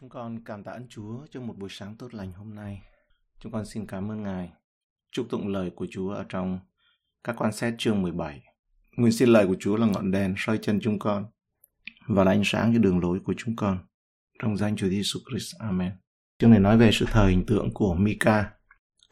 Chúng 0.00 0.08
con 0.08 0.44
cảm 0.44 0.64
tạ 0.64 0.72
ơn 0.72 0.88
Chúa 0.88 1.26
cho 1.30 1.40
một 1.40 1.58
buổi 1.58 1.68
sáng 1.72 1.96
tốt 1.96 2.14
lành 2.14 2.32
hôm 2.32 2.54
nay. 2.54 2.82
Chúng 3.40 3.52
con 3.52 3.66
xin 3.66 3.86
cảm 3.86 4.10
ơn 4.10 4.22
Ngài. 4.22 4.52
Chúc 5.12 5.26
tụng 5.30 5.48
lời 5.48 5.70
của 5.76 5.86
Chúa 5.90 6.10
ở 6.10 6.24
trong 6.28 6.58
các 7.24 7.36
quan 7.38 7.52
xét 7.52 7.74
chương 7.78 8.02
17. 8.02 8.42
Nguyện 8.96 9.12
xin 9.12 9.28
lời 9.28 9.46
của 9.46 9.56
Chúa 9.60 9.76
là 9.76 9.86
ngọn 9.86 10.10
đèn 10.10 10.34
soi 10.36 10.58
chân 10.62 10.80
chúng 10.82 10.98
con 10.98 11.26
và 12.08 12.24
là 12.24 12.30
ánh 12.30 12.42
sáng 12.44 12.72
cho 12.72 12.78
đường 12.78 13.00
lối 13.00 13.20
của 13.24 13.34
chúng 13.36 13.56
con. 13.56 13.78
Trong 14.42 14.56
danh 14.56 14.76
Chúa 14.76 14.88
Giêsu 14.88 15.20
Christ. 15.30 15.54
Amen. 15.58 15.92
Chương 16.38 16.50
này 16.50 16.60
nói 16.60 16.78
về 16.78 16.90
sự 16.92 17.06
thờ 17.10 17.26
hình 17.26 17.46
tượng 17.46 17.74
của 17.74 17.94
Mika. 17.94 18.50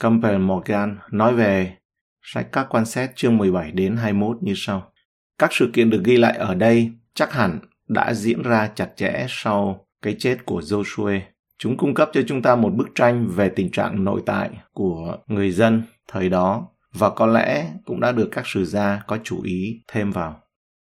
Campbell 0.00 0.38
Morgan 0.38 0.98
nói 1.10 1.34
về 1.34 1.76
sách 2.22 2.48
các 2.52 2.66
quan 2.70 2.84
xét 2.84 3.10
chương 3.16 3.36
17 3.36 3.72
đến 3.72 3.96
21 3.96 4.36
như 4.42 4.52
sau. 4.56 4.92
Các 5.38 5.52
sự 5.52 5.70
kiện 5.72 5.90
được 5.90 6.02
ghi 6.04 6.16
lại 6.16 6.36
ở 6.36 6.54
đây 6.54 6.92
chắc 7.14 7.32
hẳn 7.32 7.58
đã 7.88 8.14
diễn 8.14 8.42
ra 8.42 8.70
chặt 8.74 8.92
chẽ 8.96 9.26
sau 9.28 9.84
cái 10.04 10.16
chết 10.18 10.38
của 10.44 10.60
Joshua. 10.60 11.20
Chúng 11.58 11.76
cung 11.76 11.94
cấp 11.94 12.10
cho 12.12 12.20
chúng 12.26 12.42
ta 12.42 12.56
một 12.56 12.74
bức 12.74 12.88
tranh 12.94 13.26
về 13.28 13.48
tình 13.48 13.70
trạng 13.70 14.04
nội 14.04 14.22
tại 14.26 14.50
của 14.72 15.16
người 15.26 15.50
dân 15.50 15.82
thời 16.08 16.28
đó 16.28 16.68
và 16.94 17.10
có 17.10 17.26
lẽ 17.26 17.70
cũng 17.84 18.00
đã 18.00 18.12
được 18.12 18.28
các 18.32 18.46
sử 18.46 18.64
gia 18.64 19.02
có 19.06 19.18
chú 19.24 19.42
ý 19.42 19.80
thêm 19.88 20.10
vào. 20.10 20.40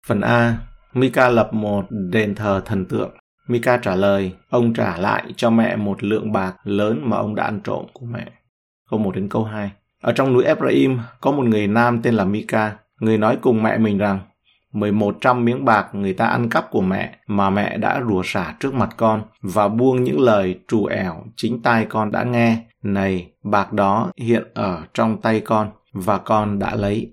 Phần 0.06 0.20
A, 0.20 0.58
Mika 0.92 1.28
lập 1.28 1.50
một 1.52 1.84
đền 1.90 2.34
thờ 2.34 2.62
thần 2.64 2.86
tượng. 2.86 3.10
Mika 3.48 3.76
trả 3.76 3.94
lời, 3.94 4.32
ông 4.50 4.74
trả 4.74 4.96
lại 4.96 5.24
cho 5.36 5.50
mẹ 5.50 5.76
một 5.76 6.04
lượng 6.04 6.32
bạc 6.32 6.56
lớn 6.64 7.00
mà 7.04 7.16
ông 7.16 7.34
đã 7.34 7.44
ăn 7.44 7.60
trộm 7.64 7.86
của 7.92 8.06
mẹ. 8.06 8.26
Câu 8.90 8.98
1 9.00 9.14
đến 9.14 9.28
câu 9.28 9.44
2. 9.44 9.70
Ở 10.02 10.12
trong 10.12 10.32
núi 10.32 10.44
Ephraim 10.44 10.98
có 11.20 11.32
một 11.32 11.44
người 11.44 11.66
nam 11.66 12.02
tên 12.02 12.14
là 12.14 12.24
Mika. 12.24 12.76
Người 13.00 13.18
nói 13.18 13.38
cùng 13.42 13.62
mẹ 13.62 13.78
mình 13.78 13.98
rằng, 13.98 14.20
1100 14.76 15.44
miếng 15.44 15.64
bạc 15.64 15.88
người 15.92 16.12
ta 16.12 16.26
ăn 16.26 16.48
cắp 16.48 16.70
của 16.70 16.80
mẹ 16.80 17.16
mà 17.26 17.50
mẹ 17.50 17.78
đã 17.78 18.02
rủa 18.08 18.22
xả 18.24 18.54
trước 18.60 18.74
mặt 18.74 18.88
con 18.96 19.22
và 19.42 19.68
buông 19.68 20.04
những 20.04 20.20
lời 20.20 20.58
trù 20.68 20.86
ẻo 20.86 21.24
chính 21.36 21.62
tai 21.62 21.86
con 21.88 22.10
đã 22.10 22.22
nghe. 22.22 22.58
Này, 22.82 23.30
bạc 23.42 23.72
đó 23.72 24.10
hiện 24.16 24.42
ở 24.54 24.82
trong 24.94 25.20
tay 25.20 25.40
con 25.40 25.70
và 25.92 26.18
con 26.18 26.58
đã 26.58 26.74
lấy. 26.74 27.12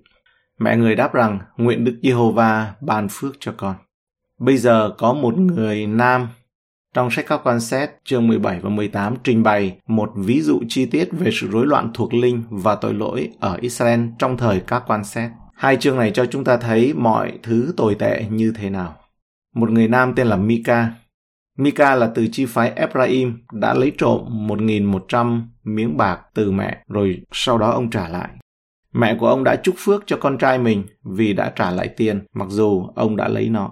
Mẹ 0.60 0.78
người 0.78 0.96
đáp 0.96 1.14
rằng, 1.14 1.40
nguyện 1.58 1.84
Đức 1.84 2.00
Giê-hô-va 2.04 2.74
ban 2.82 3.08
phước 3.12 3.36
cho 3.40 3.54
con. 3.58 3.76
Bây 4.40 4.58
giờ 4.58 4.90
có 4.98 5.14
một 5.14 5.38
người 5.38 5.88
nam 5.88 6.28
trong 6.94 7.12
sách 7.12 7.26
các 7.28 7.42
quan 7.44 7.60
xét 7.60 7.90
chương 8.04 8.28
17 8.28 8.60
và 8.60 8.70
18 8.70 9.16
trình 9.24 9.44
bày 9.44 9.78
một 9.88 10.12
ví 10.16 10.42
dụ 10.42 10.62
chi 10.70 10.86
tiết 10.86 11.10
về 11.12 11.32
sự 11.34 11.48
rối 11.52 11.66
loạn 11.68 11.92
thuộc 11.94 12.14
linh 12.14 12.44
và 12.50 12.76
tội 12.76 12.94
lỗi 12.94 13.30
ở 13.40 13.58
Israel 13.62 14.02
trong 14.20 14.38
thời 14.38 14.60
các 14.60 14.84
quan 14.88 15.04
xét. 15.04 15.32
Hai 15.64 15.78
chương 15.78 15.98
này 15.98 16.12
cho 16.12 16.26
chúng 16.26 16.44
ta 16.44 16.58
thấy 16.58 16.94
mọi 16.94 17.32
thứ 17.44 17.74
tồi 17.78 17.96
tệ 17.96 18.26
như 18.30 18.54
thế 18.56 18.70
nào. 18.70 18.96
Một 19.56 19.72
người 19.72 19.88
nam 19.88 20.14
tên 20.16 20.28
là 20.28 20.38
Mika. 20.38 20.92
Mika 21.58 21.96
là 21.96 22.12
từ 22.16 22.28
chi 22.32 22.46
phái 22.46 22.72
Ephraim 22.72 23.38
đã 23.52 23.74
lấy 23.74 23.92
trộm 23.98 24.48
1.100 24.48 25.42
miếng 25.64 25.98
bạc 25.98 26.20
từ 26.34 26.52
mẹ 26.52 26.84
rồi 26.88 27.22
sau 27.32 27.58
đó 27.58 27.72
ông 27.72 27.90
trả 27.90 28.10
lại. 28.10 28.30
Mẹ 28.94 29.18
của 29.20 29.28
ông 29.28 29.44
đã 29.44 29.56
chúc 29.64 29.76
phước 29.78 30.04
cho 30.08 30.18
con 30.18 30.38
trai 30.38 30.58
mình 30.58 30.84
vì 31.04 31.34
đã 31.34 31.54
trả 31.56 31.72
lại 31.72 31.88
tiền 31.88 32.24
mặc 32.36 32.48
dù 32.50 32.88
ông 32.96 33.16
đã 33.16 33.28
lấy 33.28 33.50
nó. 33.50 33.72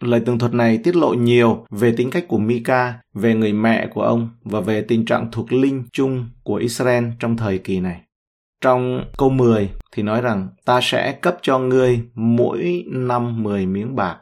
Lời 0.00 0.22
tường 0.26 0.38
thuật 0.38 0.54
này 0.54 0.78
tiết 0.78 0.96
lộ 0.96 1.14
nhiều 1.14 1.66
về 1.70 1.94
tính 1.96 2.10
cách 2.10 2.24
của 2.28 2.38
Mika, 2.38 2.94
về 3.14 3.34
người 3.34 3.52
mẹ 3.52 3.86
của 3.86 4.02
ông 4.02 4.28
và 4.44 4.60
về 4.60 4.82
tình 4.82 5.04
trạng 5.04 5.28
thuộc 5.32 5.52
linh 5.52 5.84
chung 5.92 6.28
của 6.42 6.56
Israel 6.56 7.04
trong 7.18 7.36
thời 7.36 7.58
kỳ 7.58 7.80
này. 7.80 8.00
Trong 8.62 9.04
câu 9.18 9.30
10 9.30 9.70
thì 9.92 10.02
nói 10.02 10.20
rằng 10.20 10.48
ta 10.64 10.80
sẽ 10.82 11.12
cấp 11.12 11.36
cho 11.42 11.58
ngươi 11.58 12.00
mỗi 12.14 12.84
năm 12.88 13.42
10 13.42 13.66
miếng 13.66 13.96
bạc. 13.96 14.16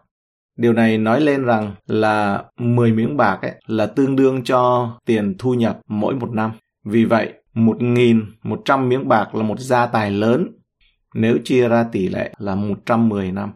Điều 0.57 0.73
này 0.73 0.99
nói 0.99 1.21
lên 1.21 1.45
rằng 1.45 1.75
là 1.87 2.45
10 2.59 2.93
miếng 2.93 3.17
bạc 3.17 3.39
ấy 3.43 3.53
là 3.67 3.87
tương 3.87 4.17
đương 4.17 4.45
cho 4.45 4.91
tiền 5.07 5.35
thu 5.39 5.55
nhập 5.55 5.81
mỗi 5.89 6.15
một 6.15 6.31
năm. 6.31 6.51
Vì 6.85 7.05
vậy, 7.05 7.33
1.100 7.55 8.89
miếng 8.89 9.09
bạc 9.09 9.35
là 9.35 9.43
một 9.43 9.61
gia 9.61 9.87
tài 9.87 10.11
lớn 10.11 10.47
nếu 11.15 11.39
chia 11.45 11.69
ra 11.69 11.85
tỷ 11.93 12.09
lệ 12.09 12.31
là 12.39 12.55
110 12.55 13.33
năm. 13.33 13.53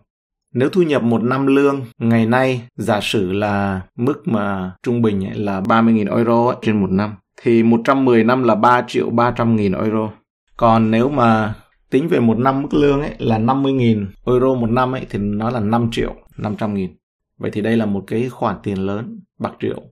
Nếu 0.54 0.68
thu 0.68 0.82
nhập 0.82 1.02
một 1.02 1.22
năm 1.22 1.46
lương 1.46 1.84
ngày 1.98 2.26
nay 2.26 2.62
giả 2.76 3.00
sử 3.02 3.32
là 3.32 3.80
mức 3.96 4.28
mà 4.28 4.72
trung 4.82 5.02
bình 5.02 5.24
ấy 5.24 5.34
là 5.34 5.60
30.000 5.60 6.16
euro 6.16 6.46
ấy, 6.46 6.56
trên 6.62 6.80
một 6.80 6.90
năm 6.90 7.14
thì 7.42 7.62
110 7.62 8.24
năm 8.24 8.42
là 8.42 8.54
3 8.54 8.84
triệu 8.86 9.10
300 9.10 9.56
nghìn 9.56 9.72
euro. 9.72 10.10
Còn 10.56 10.90
nếu 10.90 11.08
mà 11.08 11.54
tính 11.90 12.08
về 12.08 12.20
một 12.20 12.38
năm 12.38 12.62
mức 12.62 12.74
lương 12.74 13.00
ấy 13.00 13.14
là 13.18 13.38
50.000 13.38 14.06
euro 14.26 14.54
một 14.54 14.70
năm 14.70 14.92
ấy 14.92 15.06
thì 15.10 15.18
nó 15.18 15.50
là 15.50 15.60
5 15.60 15.88
triệu 15.92 16.14
500 16.36 16.74
nghìn. 16.74 16.96
Vậy 17.38 17.50
thì 17.50 17.60
đây 17.60 17.76
là 17.76 17.86
một 17.86 18.04
cái 18.06 18.28
khoản 18.28 18.56
tiền 18.62 18.78
lớn, 18.78 19.20
bạc 19.38 19.52
triệu. 19.60 19.82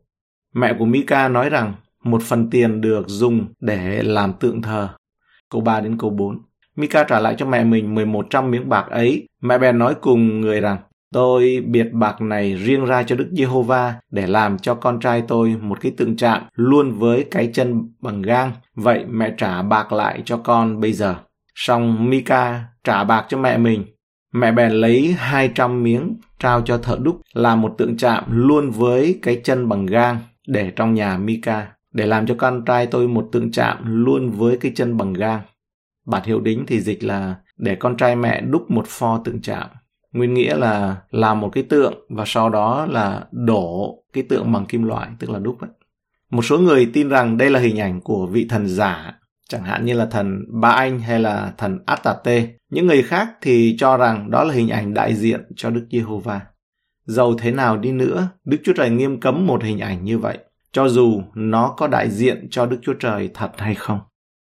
Mẹ 0.55 0.75
của 0.78 0.84
Mika 0.84 1.28
nói 1.28 1.50
rằng 1.50 1.75
một 2.05 2.23
phần 2.23 2.50
tiền 2.50 2.81
được 2.81 3.05
dùng 3.09 3.47
để 3.61 4.03
làm 4.03 4.33
tượng 4.33 4.62
thờ. 4.62 4.89
Câu 5.50 5.61
3 5.61 5.81
đến 5.81 5.99
câu 5.99 6.11
4. 6.11 6.39
Mika 6.77 7.05
trả 7.05 7.21
lại 7.21 7.34
cho 7.39 7.47
mẹ 7.47 7.65
mình 7.65 7.94
1100 7.94 8.50
miếng 8.50 8.69
bạc 8.69 8.87
ấy. 8.91 9.29
Mẹ 9.41 9.59
bèn 9.59 9.79
nói 9.79 9.94
cùng 10.00 10.41
người 10.41 10.61
rằng, 10.61 10.79
tôi 11.12 11.65
biệt 11.67 11.89
bạc 11.93 12.21
này 12.21 12.55
riêng 12.55 12.84
ra 12.84 13.03
cho 13.03 13.17
Đức 13.17 13.28
Giê-hô-va 13.33 13.95
để 14.11 14.27
làm 14.27 14.59
cho 14.59 14.75
con 14.75 15.00
trai 15.00 15.23
tôi 15.28 15.56
một 15.61 15.81
cái 15.81 15.93
tượng 15.97 16.17
trạng 16.17 16.47
luôn 16.55 16.93
với 16.93 17.25
cái 17.31 17.50
chân 17.53 17.93
bằng 18.00 18.23
gang. 18.23 18.53
Vậy 18.75 19.05
mẹ 19.09 19.34
trả 19.37 19.62
bạc 19.62 19.93
lại 19.93 20.23
cho 20.25 20.37
con 20.37 20.81
bây 20.81 20.93
giờ. 20.93 21.15
Xong 21.55 22.11
Mika 22.11 22.65
trả 22.84 23.05
bạc 23.05 23.27
cho 23.28 23.39
mẹ 23.39 23.59
mình. 23.59 23.84
Mẹ 24.33 24.53
bèn 24.53 24.73
lấy 24.73 25.15
200 25.19 25.83
miếng 25.83 26.17
trao 26.39 26.62
cho 26.62 26.78
thợ 26.78 26.99
đúc 27.03 27.21
làm 27.34 27.61
một 27.61 27.75
tượng 27.79 27.97
chạm 27.97 28.25
luôn 28.29 28.71
với 28.71 29.19
cái 29.23 29.41
chân 29.44 29.69
bằng 29.69 29.87
gang 29.87 30.19
để 30.47 30.73
trong 30.77 30.94
nhà 30.94 31.19
Mika, 31.19 31.67
để 31.93 32.06
làm 32.06 32.27
cho 32.27 32.34
con 32.39 32.65
trai 32.65 32.87
tôi 32.87 33.09
một 33.09 33.29
tượng 33.33 33.50
chạm 33.50 34.05
luôn 34.05 34.31
với 34.31 34.56
cái 34.56 34.73
chân 34.75 34.97
bằng 34.97 35.12
gang. 35.12 35.41
Bản 36.06 36.23
hiệu 36.25 36.41
đính 36.41 36.65
thì 36.67 36.81
dịch 36.81 37.05
là 37.05 37.34
để 37.56 37.75
con 37.75 37.97
trai 37.97 38.17
mẹ 38.17 38.41
đúc 38.41 38.71
một 38.71 38.84
pho 38.87 39.21
tượng 39.25 39.41
chạm. 39.43 39.67
Nguyên 40.12 40.34
nghĩa 40.34 40.56
là 40.56 40.97
làm 41.11 41.41
một 41.41 41.50
cái 41.53 41.65
tượng 41.65 41.95
và 42.09 42.25
sau 42.27 42.50
đó 42.50 42.87
là 42.87 43.25
đổ 43.31 43.99
cái 44.12 44.25
tượng 44.28 44.53
bằng 44.53 44.67
kim 44.67 44.83
loại, 44.83 45.09
tức 45.19 45.31
là 45.31 45.39
đúc 45.39 45.61
ấy. 45.61 45.71
Một 46.31 46.43
số 46.43 46.59
người 46.59 46.91
tin 46.93 47.09
rằng 47.09 47.39
đây 47.39 47.50
là 47.50 47.61
hình 47.61 47.81
ảnh 47.81 48.00
của 48.00 48.27
vị 48.27 48.47
thần 48.49 48.69
giả 48.69 49.19
chẳng 49.49 49.65
hạn 49.65 49.84
như 49.84 49.95
là 49.95 50.06
thần 50.06 50.45
Ba 50.61 50.71
Anh 50.71 50.99
hay 50.99 51.21
là 51.21 51.53
thần 51.59 51.78
Atate. 51.87 52.49
Những 52.71 52.87
người 52.87 53.03
khác 53.03 53.28
thì 53.41 53.77
cho 53.78 53.97
rằng 53.97 54.31
đó 54.31 54.45
là 54.45 54.55
hình 54.55 54.69
ảnh 54.69 54.95
đại 54.95 55.15
diện 55.15 55.41
cho 55.56 55.71
Đức 55.71 55.87
Giê-hô-va. 55.91 56.41
Dầu 57.05 57.34
thế 57.39 57.53
nào 57.53 57.77
đi 57.77 57.93
nữa, 57.93 58.29
Đức 58.44 58.56
Chúa 58.65 58.73
Trời 58.73 58.91
nghiêm 58.91 59.21
cấm 59.21 59.47
một 59.47 59.62
hình 59.62 59.79
ảnh 59.79 60.05
như 60.05 60.19
vậy, 60.19 60.39
cho 60.73 60.89
dù 60.89 61.23
nó 61.34 61.75
có 61.77 61.87
đại 61.87 62.11
diện 62.11 62.49
cho 62.50 62.67
Đức 62.67 62.79
Chúa 62.83 62.94
Trời 62.94 63.31
thật 63.34 63.50
hay 63.56 63.75
không. 63.75 64.00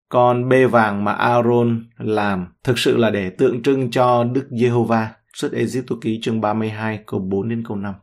Còn 0.09 0.49
bê 0.49 0.65
vàng 0.65 1.03
mà 1.03 1.13
Aaron 1.13 1.83
làm 1.97 2.47
thực 2.63 2.79
sự 2.79 2.97
là 2.97 3.09
để 3.09 3.29
tượng 3.29 3.61
trưng 3.61 3.91
cho 3.91 4.23
Đức 4.23 4.47
Giê-hô-va. 4.59 5.09
Xuất 5.33 5.51
Egypto 5.51 5.95
ký 6.01 6.19
chương 6.21 6.41
32 6.41 6.99
câu 7.05 7.19
4 7.19 7.49
đến 7.49 7.63
câu 7.67 7.77
5. 7.77 7.93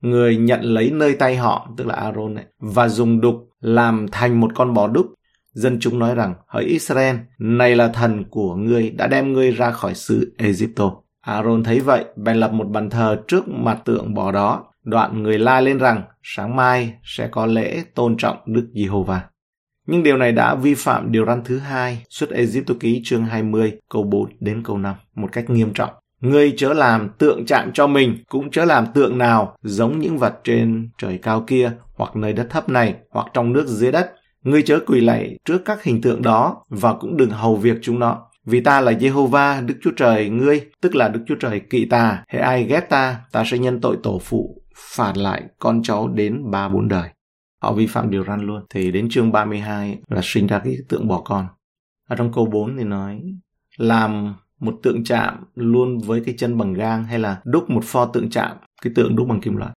Người 0.00 0.36
nhận 0.36 0.60
lấy 0.60 0.90
nơi 0.90 1.14
tay 1.14 1.36
họ, 1.36 1.70
tức 1.76 1.86
là 1.86 1.94
Aaron 1.94 2.34
ấy, 2.34 2.44
và 2.58 2.88
dùng 2.88 3.20
đục 3.20 3.48
làm 3.60 4.06
thành 4.12 4.40
một 4.40 4.50
con 4.54 4.74
bò 4.74 4.88
đúc 4.88 5.06
Dân 5.54 5.78
chúng 5.80 5.98
nói 5.98 6.14
rằng, 6.14 6.34
hỡi 6.46 6.64
Israel, 6.64 7.16
này 7.38 7.76
là 7.76 7.88
thần 7.88 8.24
của 8.30 8.56
ngươi 8.56 8.90
đã 8.90 9.06
đem 9.06 9.32
ngươi 9.32 9.50
ra 9.50 9.70
khỏi 9.70 9.94
xứ 9.94 10.34
Egypto. 10.38 10.92
Aaron 11.20 11.64
thấy 11.64 11.80
vậy, 11.80 12.04
bèn 12.16 12.36
lập 12.36 12.52
một 12.52 12.64
bàn 12.64 12.90
thờ 12.90 13.22
trước 13.28 13.48
mặt 13.48 13.78
tượng 13.84 14.14
bò 14.14 14.32
đó. 14.32 14.64
Đoạn 14.84 15.22
người 15.22 15.38
la 15.38 15.60
lên 15.60 15.78
rằng, 15.78 16.02
sáng 16.22 16.56
mai 16.56 16.94
sẽ 17.02 17.28
có 17.28 17.46
lễ 17.46 17.84
tôn 17.94 18.16
trọng 18.16 18.36
Đức 18.46 18.68
Giê-hô-va. 18.74 19.22
Nhưng 19.86 20.02
điều 20.02 20.16
này 20.16 20.32
đã 20.32 20.54
vi 20.54 20.74
phạm 20.74 21.12
điều 21.12 21.26
răn 21.26 21.44
thứ 21.44 21.58
hai, 21.58 22.04
xuất 22.08 22.30
Egypto 22.30 22.74
ký 22.80 23.00
chương 23.04 23.24
20, 23.24 23.72
câu 23.88 24.02
4 24.02 24.30
đến 24.40 24.62
câu 24.64 24.78
5, 24.78 24.94
một 25.14 25.28
cách 25.32 25.50
nghiêm 25.50 25.72
trọng. 25.74 25.90
Ngươi 26.24 26.54
chớ 26.56 26.72
làm 26.72 27.08
tượng 27.18 27.46
chạm 27.46 27.70
cho 27.74 27.86
mình, 27.86 28.16
cũng 28.28 28.50
chớ 28.50 28.64
làm 28.64 28.86
tượng 28.94 29.18
nào 29.18 29.56
giống 29.62 29.98
những 29.98 30.18
vật 30.18 30.40
trên 30.44 30.88
trời 30.98 31.18
cao 31.22 31.44
kia, 31.46 31.72
hoặc 31.94 32.16
nơi 32.16 32.32
đất 32.32 32.46
thấp 32.50 32.68
này, 32.68 32.94
hoặc 33.10 33.26
trong 33.34 33.52
nước 33.52 33.66
dưới 33.66 33.92
đất, 33.92 34.12
Ngươi 34.44 34.62
chớ 34.62 34.80
quỳ 34.86 35.00
lạy 35.00 35.38
trước 35.44 35.64
các 35.64 35.82
hình 35.82 36.00
tượng 36.00 36.22
đó 36.22 36.64
và 36.68 36.94
cũng 36.94 37.16
đừng 37.16 37.30
hầu 37.30 37.56
việc 37.56 37.78
chúng 37.82 37.98
nó. 37.98 38.26
Vì 38.44 38.60
ta 38.60 38.80
là 38.80 38.92
Jehovah, 38.92 39.66
Đức 39.66 39.74
Chúa 39.82 39.90
Trời 39.96 40.28
ngươi, 40.28 40.60
tức 40.80 40.94
là 40.94 41.08
Đức 41.08 41.20
Chúa 41.26 41.34
Trời 41.40 41.60
kỵ 41.60 41.84
ta. 41.84 42.24
Hệ 42.28 42.38
ai 42.38 42.64
ghét 42.64 42.80
ta, 42.90 43.20
ta 43.32 43.44
sẽ 43.46 43.58
nhân 43.58 43.80
tội 43.80 43.96
tổ 44.02 44.18
phụ, 44.18 44.62
phạt 44.76 45.16
lại 45.16 45.42
con 45.58 45.82
cháu 45.82 46.08
đến 46.08 46.50
ba 46.50 46.68
bốn 46.68 46.88
đời. 46.88 47.08
Họ 47.62 47.72
vi 47.72 47.86
phạm 47.86 48.10
điều 48.10 48.24
răn 48.24 48.46
luôn. 48.46 48.64
Thì 48.70 48.90
đến 48.90 49.08
chương 49.10 49.32
32 49.32 49.98
là 50.08 50.20
sinh 50.24 50.46
ra 50.46 50.58
cái 50.58 50.76
tượng 50.88 51.08
bỏ 51.08 51.22
con. 51.24 51.46
Ở 52.08 52.16
trong 52.16 52.32
câu 52.32 52.46
4 52.46 52.76
thì 52.76 52.84
nói, 52.84 53.20
làm 53.76 54.34
một 54.60 54.78
tượng 54.82 55.04
chạm 55.04 55.44
luôn 55.54 55.98
với 55.98 56.22
cái 56.24 56.34
chân 56.38 56.58
bằng 56.58 56.72
gang 56.72 57.04
hay 57.04 57.18
là 57.18 57.40
đúc 57.44 57.70
một 57.70 57.84
pho 57.84 58.06
tượng 58.06 58.30
chạm, 58.30 58.56
cái 58.82 58.92
tượng 58.96 59.16
đúc 59.16 59.28
bằng 59.28 59.40
kim 59.40 59.56
loại. 59.56 59.72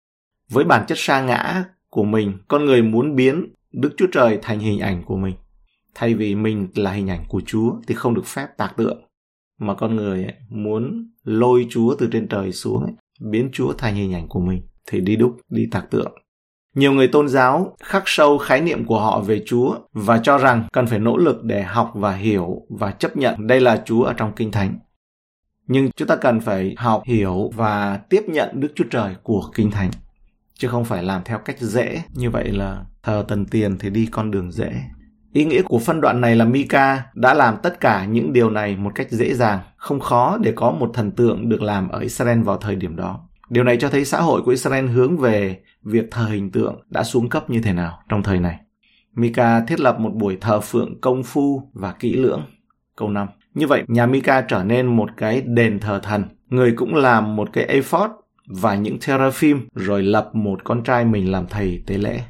Với 0.51 0.65
bản 0.65 0.85
chất 0.89 0.99
sa 0.99 1.23
ngã 1.23 1.65
của 1.91 2.05
mình, 2.05 2.39
con 2.49 2.65
người 2.65 2.83
muốn 2.83 3.17
biến 3.17 3.53
Đức 3.73 3.95
Chúa 3.97 4.07
Trời 4.13 4.39
thành 4.43 4.59
hình 4.59 4.79
ảnh 4.79 5.03
của 5.05 5.17
mình. 5.17 5.35
Thay 5.95 6.15
vì 6.15 6.35
mình 6.35 6.69
là 6.75 6.93
hình 6.93 7.11
ảnh 7.11 7.25
của 7.29 7.43
Chúa 7.47 7.73
thì 7.87 7.95
không 7.95 8.15
được 8.15 8.27
phép 8.27 8.47
tạc 8.57 8.77
tượng. 8.77 9.03
Mà 9.59 9.75
con 9.75 9.97
người 9.97 10.25
ấy, 10.25 10.35
muốn 10.49 11.11
lôi 11.25 11.67
Chúa 11.71 11.95
từ 11.99 12.09
trên 12.13 12.29
trời 12.29 12.53
xuống, 12.53 12.83
ấy, 12.83 12.93
biến 13.31 13.51
Chúa 13.53 13.73
thành 13.73 13.95
hình 13.95 14.15
ảnh 14.15 14.29
của 14.29 14.41
mình 14.41 14.63
thì 14.91 15.01
đi 15.01 15.17
đúc, 15.17 15.37
đi 15.49 15.69
tạc 15.71 15.91
tượng. 15.91 16.13
Nhiều 16.75 16.93
người 16.93 17.09
tôn 17.09 17.29
giáo 17.29 17.77
khắc 17.83 18.03
sâu 18.07 18.39
khái 18.39 18.61
niệm 18.61 18.85
của 18.85 19.01
họ 19.01 19.21
về 19.21 19.43
Chúa 19.47 19.75
và 19.93 20.19
cho 20.19 20.39
rằng 20.39 20.65
cần 20.73 20.87
phải 20.87 20.99
nỗ 20.99 21.17
lực 21.17 21.45
để 21.45 21.63
học 21.63 21.91
và 21.95 22.13
hiểu 22.13 22.63
và 22.71 22.91
chấp 22.91 23.17
nhận 23.17 23.47
đây 23.47 23.61
là 23.61 23.83
Chúa 23.85 24.03
ở 24.03 24.13
trong 24.13 24.33
Kinh 24.37 24.51
Thánh. 24.51 24.79
Nhưng 25.67 25.91
chúng 25.97 26.09
ta 26.09 26.17
cần 26.17 26.41
phải 26.41 26.75
học, 26.79 27.03
hiểu 27.07 27.51
và 27.55 28.01
tiếp 28.11 28.23
nhận 28.27 28.61
Đức 28.61 28.73
Chúa 28.75 28.85
Trời 28.91 29.15
của 29.23 29.43
Kinh 29.55 29.71
Thánh. 29.71 29.91
Chứ 30.55 30.69
không 30.69 30.85
phải 30.85 31.03
làm 31.03 31.23
theo 31.25 31.39
cách 31.39 31.61
dễ, 31.61 32.03
như 32.15 32.31
vậy 32.31 32.49
là 32.49 32.85
thờ 33.03 33.25
tần 33.29 33.47
tiền 33.47 33.79
thì 33.79 33.91
đi 33.91 34.07
con 34.07 34.31
đường 34.31 34.53
dễ. 34.53 34.73
Ý 35.33 35.45
nghĩa 35.45 35.63
của 35.63 35.79
phân 35.79 36.01
đoạn 36.01 36.21
này 36.21 36.37
là 36.37 36.45
Mika 36.45 37.03
đã 37.15 37.35
làm 37.35 37.57
tất 37.63 37.81
cả 37.81 38.05
những 38.05 38.33
điều 38.33 38.51
này 38.51 38.77
một 38.77 38.93
cách 38.95 39.11
dễ 39.11 39.35
dàng, 39.35 39.59
không 39.77 40.01
khó 40.01 40.39
để 40.43 40.53
có 40.57 40.71
một 40.71 40.91
thần 40.95 41.11
tượng 41.11 41.49
được 41.49 41.63
làm 41.63 41.89
ở 41.89 41.99
Israel 41.99 42.43
vào 42.43 42.57
thời 42.57 42.77
điểm 42.77 42.97
đó. 42.97 43.21
Điều 43.51 43.65
này 43.65 43.77
cho 43.81 43.89
thấy 43.89 44.05
xã 44.05 44.21
hội 44.21 44.43
của 44.43 44.51
Israel 44.51 44.87
hướng 44.87 45.17
về 45.17 45.61
việc 45.85 46.11
thờ 46.11 46.25
hình 46.25 46.51
tượng 46.51 46.81
đã 46.91 47.05
xuống 47.05 47.29
cấp 47.29 47.51
như 47.51 47.61
thế 47.61 47.73
nào 47.73 47.99
trong 48.09 48.23
thời 48.23 48.41
này. 48.41 48.61
Mika 49.15 49.61
thiết 49.61 49.81
lập 49.81 50.01
một 50.01 50.15
buổi 50.15 50.37
thờ 50.41 50.61
phượng 50.61 51.01
công 51.01 51.23
phu 51.23 51.71
và 51.73 51.93
kỹ 51.93 52.13
lưỡng. 52.13 52.43
Câu 52.97 53.09
5. 53.09 53.29
Như 53.55 53.67
vậy, 53.67 53.83
nhà 53.89 54.07
Mika 54.07 54.41
trở 54.41 54.65
nên 54.65 54.87
một 54.87 55.11
cái 55.17 55.41
đền 55.41 55.79
thờ 55.79 56.01
thần. 56.03 56.25
Người 56.49 56.73
cũng 56.77 56.95
làm 56.95 57.37
một 57.37 57.49
cái 57.53 57.65
ephod 57.65 58.11
và 58.47 58.75
những 58.75 58.99
teraphim 59.07 59.69
rồi 59.75 60.03
lập 60.03 60.31
một 60.33 60.65
con 60.65 60.83
trai 60.83 61.05
mình 61.05 61.33
làm 61.33 61.47
thầy 61.47 61.83
tế 61.87 61.99
lễ. 61.99 62.21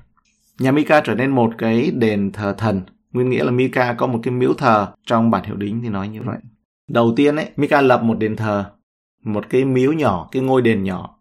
Nhà 0.58 0.72
Mika 0.72 1.00
trở 1.00 1.14
nên 1.14 1.30
một 1.30 1.50
cái 1.58 1.90
đền 1.94 2.32
thờ 2.32 2.54
thần. 2.58 2.80
Nguyên 3.12 3.30
nghĩa 3.30 3.44
là 3.44 3.50
Mika 3.50 3.92
có 3.92 4.06
một 4.06 4.20
cái 4.22 4.34
miếu 4.34 4.54
thờ 4.54 4.86
trong 5.06 5.30
bản 5.30 5.44
hiệu 5.44 5.56
đính 5.56 5.80
thì 5.82 5.88
nói 5.88 6.08
như 6.08 6.20
vậy. 6.22 6.38
Đầu 6.88 7.12
tiên 7.16 7.36
ấy, 7.36 7.50
Mika 7.56 7.80
lập 7.80 8.02
một 8.02 8.18
đền 8.18 8.36
thờ, 8.36 8.64
một 9.24 9.50
cái 9.50 9.64
miếu 9.64 9.92
nhỏ, 9.92 10.28
cái 10.32 10.42
ngôi 10.42 10.62
đền 10.62 10.82
nhỏ 10.82 11.18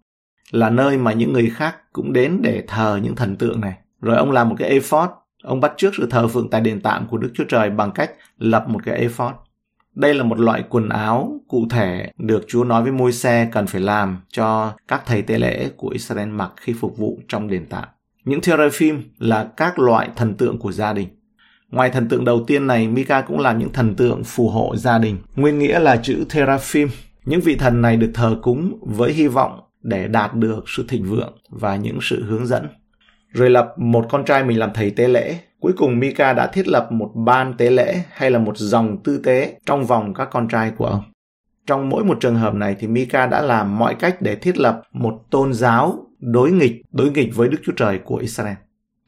là 0.53 0.69
nơi 0.69 0.97
mà 0.97 1.13
những 1.13 1.33
người 1.33 1.49
khác 1.49 1.75
cũng 1.93 2.13
đến 2.13 2.39
để 2.41 2.63
thờ 2.67 2.99
những 3.03 3.15
thần 3.15 3.35
tượng 3.35 3.61
này. 3.61 3.73
Rồi 4.01 4.17
ông 4.17 4.31
làm 4.31 4.49
một 4.49 4.55
cái 4.59 4.69
ephod, 4.69 5.09
ông 5.43 5.59
bắt 5.59 5.73
trước 5.77 5.89
sự 5.97 6.07
thờ 6.09 6.27
phượng 6.27 6.49
tại 6.49 6.61
đền 6.61 6.81
tạm 6.81 7.07
của 7.07 7.17
Đức 7.17 7.31
Chúa 7.33 7.43
Trời 7.49 7.69
bằng 7.69 7.91
cách 7.91 8.11
lập 8.37 8.65
một 8.67 8.79
cái 8.85 8.95
ephod. 8.95 9.31
Đây 9.95 10.13
là 10.13 10.23
một 10.23 10.39
loại 10.39 10.63
quần 10.69 10.89
áo 10.89 11.39
cụ 11.47 11.65
thể 11.69 12.11
được 12.17 12.45
Chúa 12.47 12.63
nói 12.63 12.83
với 12.83 12.91
môi 12.91 13.13
xe 13.13 13.49
cần 13.51 13.67
phải 13.67 13.81
làm 13.81 14.17
cho 14.29 14.73
các 14.87 15.03
thầy 15.05 15.21
tế 15.21 15.37
lễ 15.37 15.69
của 15.77 15.89
Israel 15.89 16.29
mặc 16.29 16.51
khi 16.57 16.73
phục 16.73 16.97
vụ 16.97 17.19
trong 17.27 17.47
đền 17.47 17.65
tạm. 17.69 17.83
Những 18.25 18.41
teraphim 18.41 19.03
là 19.17 19.47
các 19.57 19.79
loại 19.79 20.09
thần 20.15 20.33
tượng 20.33 20.59
của 20.59 20.71
gia 20.71 20.93
đình. 20.93 21.07
Ngoài 21.69 21.89
thần 21.89 22.09
tượng 22.09 22.25
đầu 22.25 22.43
tiên 22.47 22.67
này, 22.67 22.87
Mika 22.87 23.21
cũng 23.21 23.39
làm 23.39 23.59
những 23.59 23.71
thần 23.73 23.95
tượng 23.95 24.23
phù 24.23 24.49
hộ 24.49 24.75
gia 24.75 24.97
đình. 24.97 25.17
Nguyên 25.35 25.59
nghĩa 25.59 25.79
là 25.79 25.97
chữ 25.97 26.25
teraphim. 26.33 26.89
Những 27.25 27.41
vị 27.41 27.55
thần 27.55 27.81
này 27.81 27.97
được 27.97 28.11
thờ 28.13 28.37
cúng 28.41 28.77
với 28.81 29.13
hy 29.13 29.27
vọng 29.27 29.62
để 29.83 30.07
đạt 30.07 30.33
được 30.33 30.63
sự 30.67 30.85
thịnh 30.87 31.03
vượng 31.03 31.37
và 31.49 31.75
những 31.75 31.99
sự 32.01 32.23
hướng 32.23 32.45
dẫn. 32.45 32.67
Rồi 33.33 33.49
lập 33.49 33.73
một 33.77 34.05
con 34.09 34.25
trai 34.25 34.43
mình 34.43 34.59
làm 34.59 34.69
thầy 34.73 34.91
tế 34.91 35.07
lễ. 35.07 35.35
Cuối 35.59 35.73
cùng 35.77 35.99
Mika 35.99 36.33
đã 36.33 36.47
thiết 36.47 36.67
lập 36.67 36.91
một 36.91 37.11
ban 37.15 37.53
tế 37.57 37.69
lễ 37.69 38.03
hay 38.11 38.31
là 38.31 38.39
một 38.39 38.57
dòng 38.57 38.97
tư 39.03 39.17
tế 39.17 39.59
trong 39.65 39.85
vòng 39.85 40.13
các 40.13 40.27
con 40.31 40.47
trai 40.47 40.71
của 40.77 40.85
ông. 40.85 41.03
Trong 41.67 41.89
mỗi 41.89 42.03
một 42.03 42.17
trường 42.19 42.35
hợp 42.35 42.53
này 42.53 42.75
thì 42.79 42.87
Mika 42.87 43.25
đã 43.25 43.41
làm 43.41 43.77
mọi 43.77 43.95
cách 43.95 44.21
để 44.21 44.35
thiết 44.35 44.57
lập 44.57 44.81
một 44.91 45.21
tôn 45.31 45.53
giáo 45.53 46.07
đối 46.19 46.51
nghịch, 46.51 46.81
đối 46.91 47.11
nghịch 47.11 47.35
với 47.35 47.49
Đức 47.49 47.57
Chúa 47.63 47.73
Trời 47.75 47.99
của 48.03 48.15
Israel. 48.15 48.55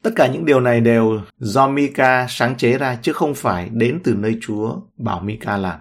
Tất 0.02 0.10
cả 0.16 0.26
những 0.26 0.44
điều 0.44 0.60
này 0.60 0.80
đều 0.80 1.20
do 1.38 1.68
Mika 1.68 2.26
sáng 2.28 2.56
chế 2.56 2.78
ra 2.78 2.98
chứ 3.02 3.12
không 3.12 3.34
phải 3.34 3.68
đến 3.72 4.00
từ 4.04 4.14
nơi 4.14 4.38
Chúa 4.40 4.76
bảo 4.96 5.20
Mika 5.20 5.56
làm. 5.56 5.80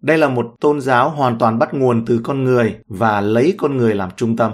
Đây 0.00 0.18
là 0.18 0.28
một 0.28 0.54
tôn 0.60 0.80
giáo 0.80 1.10
hoàn 1.10 1.38
toàn 1.38 1.58
bắt 1.58 1.74
nguồn 1.74 2.04
từ 2.04 2.20
con 2.24 2.44
người 2.44 2.76
và 2.88 3.20
lấy 3.20 3.54
con 3.58 3.76
người 3.76 3.94
làm 3.94 4.10
trung 4.16 4.36
tâm. 4.36 4.52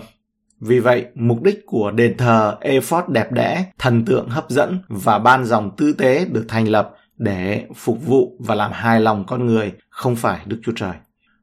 Vì 0.61 0.81
vậy, 0.81 1.07
mục 1.15 1.43
đích 1.43 1.67
của 1.67 1.91
đền 1.91 2.17
thờ 2.17 2.57
Ephod 2.61 3.05
đẹp 3.09 3.33
đẽ, 3.33 3.65
thần 3.79 4.05
tượng 4.05 4.29
hấp 4.29 4.51
dẫn 4.51 4.79
và 4.89 5.19
ban 5.19 5.45
dòng 5.45 5.71
tư 5.77 5.93
tế 5.93 6.25
được 6.25 6.45
thành 6.49 6.69
lập 6.69 6.95
để 7.17 7.67
phục 7.75 8.07
vụ 8.07 8.37
và 8.39 8.55
làm 8.55 8.73
hài 8.73 9.01
lòng 9.01 9.25
con 9.27 9.47
người, 9.47 9.73
không 9.89 10.17
phải 10.17 10.41
Đức 10.47 10.61
Chúa 10.63 10.73
Trời. 10.77 10.93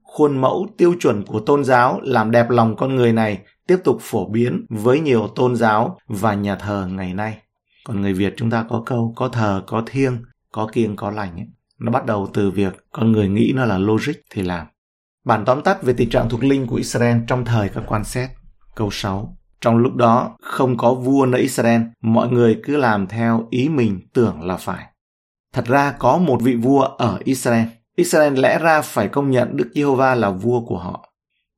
Khuôn 0.03 0.41
mẫu 0.41 0.67
tiêu 0.77 0.95
chuẩn 0.99 1.25
của 1.25 1.39
tôn 1.39 1.63
giáo 1.63 1.99
làm 2.03 2.31
đẹp 2.31 2.49
lòng 2.49 2.75
con 2.75 2.95
người 2.95 3.13
này 3.13 3.39
tiếp 3.67 3.77
tục 3.83 3.97
phổ 4.01 4.29
biến 4.29 4.65
với 4.69 4.99
nhiều 4.99 5.27
tôn 5.27 5.55
giáo 5.55 5.97
và 6.07 6.33
nhà 6.33 6.55
thờ 6.55 6.87
ngày 6.91 7.13
nay. 7.13 7.37
Còn 7.85 8.01
người 8.01 8.13
Việt 8.13 8.33
chúng 8.37 8.49
ta 8.49 8.65
có 8.69 8.83
câu 8.85 9.13
có 9.15 9.27
thờ 9.27 9.63
có 9.67 9.83
thiêng, 9.85 10.17
có 10.51 10.69
kiêng 10.73 10.95
có 10.95 11.11
lành 11.11 11.35
ấy. 11.35 11.47
Nó 11.83 11.91
bắt 11.91 12.05
đầu 12.05 12.29
từ 12.33 12.51
việc 12.51 12.85
con 12.91 13.11
người 13.11 13.29
nghĩ 13.29 13.53
nó 13.55 13.65
là 13.65 13.77
logic 13.77 14.13
thì 14.29 14.41
làm. 14.41 14.67
Bản 15.25 15.45
tóm 15.45 15.61
tắt 15.61 15.83
về 15.83 15.93
tình 15.97 16.09
trạng 16.09 16.29
thuộc 16.29 16.43
linh 16.43 16.67
của 16.67 16.75
Israel 16.75 17.17
trong 17.27 17.45
thời 17.45 17.69
các 17.69 17.83
quan 17.87 18.03
xét. 18.03 18.29
Câu 18.75 18.89
6. 18.91 19.37
Trong 19.61 19.77
lúc 19.77 19.95
đó, 19.95 20.37
không 20.41 20.77
có 20.77 20.93
vua 20.93 21.25
nơi 21.25 21.41
Israel, 21.41 21.81
mọi 22.01 22.29
người 22.29 22.59
cứ 22.63 22.77
làm 22.77 23.07
theo 23.07 23.47
ý 23.49 23.69
mình 23.69 23.99
tưởng 24.13 24.41
là 24.41 24.57
phải. 24.57 24.85
Thật 25.53 25.65
ra 25.65 25.91
có 25.91 26.17
một 26.17 26.41
vị 26.41 26.55
vua 26.55 26.81
ở 26.81 27.19
Israel. 27.23 27.67
Israel 27.95 28.39
lẽ 28.39 28.59
ra 28.59 28.81
phải 28.81 29.07
công 29.07 29.31
nhận 29.31 29.57
Đức 29.57 29.71
Giê-hô-va 29.75 30.15
là 30.15 30.29
vua 30.29 30.65
của 30.65 30.77
họ. 30.77 31.09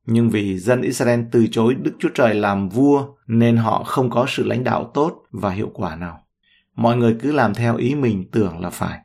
Nhưng 0.06 0.30
vì 0.30 0.58
dân 0.58 0.82
Israel 0.82 1.20
từ 1.32 1.46
chối 1.50 1.74
Đức 1.74 1.92
Chúa 1.98 2.10
Trời 2.14 2.34
làm 2.34 2.68
vua 2.68 3.06
nên 3.26 3.56
họ 3.56 3.84
không 3.84 4.10
có 4.10 4.26
sự 4.28 4.44
lãnh 4.44 4.64
đạo 4.64 4.90
tốt 4.94 5.22
và 5.30 5.50
hiệu 5.50 5.70
quả 5.74 5.96
nào. 5.96 6.18
Mọi 6.76 6.96
người 6.96 7.16
cứ 7.22 7.32
làm 7.32 7.54
theo 7.54 7.76
ý 7.76 7.94
mình 7.94 8.30
tưởng 8.32 8.60
là 8.60 8.70
phải. 8.70 9.00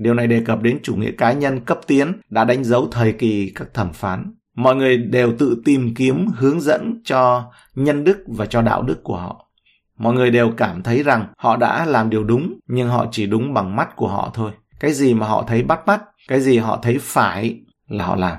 Điều 0.00 0.14
này 0.14 0.26
đề 0.26 0.42
cập 0.46 0.62
đến 0.62 0.78
chủ 0.82 0.96
nghĩa 0.96 1.10
cá 1.10 1.32
nhân 1.32 1.60
cấp 1.60 1.80
tiến 1.86 2.12
đã 2.30 2.44
đánh 2.44 2.64
dấu 2.64 2.88
thời 2.90 3.12
kỳ 3.12 3.52
các 3.54 3.74
thẩm 3.74 3.92
phán. 3.92 4.34
Mọi 4.56 4.76
người 4.76 4.96
đều 4.96 5.32
tự 5.38 5.62
tìm 5.64 5.94
kiếm 5.94 6.26
hướng 6.36 6.60
dẫn 6.60 7.00
cho 7.04 7.50
nhân 7.74 8.04
đức 8.04 8.18
và 8.26 8.46
cho 8.46 8.62
đạo 8.62 8.82
đức 8.82 9.00
của 9.02 9.16
họ. 9.16 9.50
Mọi 9.98 10.14
người 10.14 10.30
đều 10.30 10.50
cảm 10.56 10.82
thấy 10.82 11.02
rằng 11.02 11.26
họ 11.36 11.56
đã 11.56 11.86
làm 11.86 12.10
điều 12.10 12.24
đúng, 12.24 12.54
nhưng 12.66 12.88
họ 12.88 13.06
chỉ 13.10 13.26
đúng 13.26 13.54
bằng 13.54 13.76
mắt 13.76 13.96
của 13.96 14.08
họ 14.08 14.30
thôi. 14.34 14.52
Cái 14.80 14.92
gì 14.92 15.14
mà 15.14 15.26
họ 15.26 15.44
thấy 15.48 15.62
bắt 15.62 15.86
mắt, 15.86 16.02
cái 16.28 16.40
gì 16.40 16.58
họ 16.58 16.78
thấy 16.82 16.98
phải 17.00 17.60
là 17.88 18.06
họ 18.06 18.16
làm. 18.16 18.38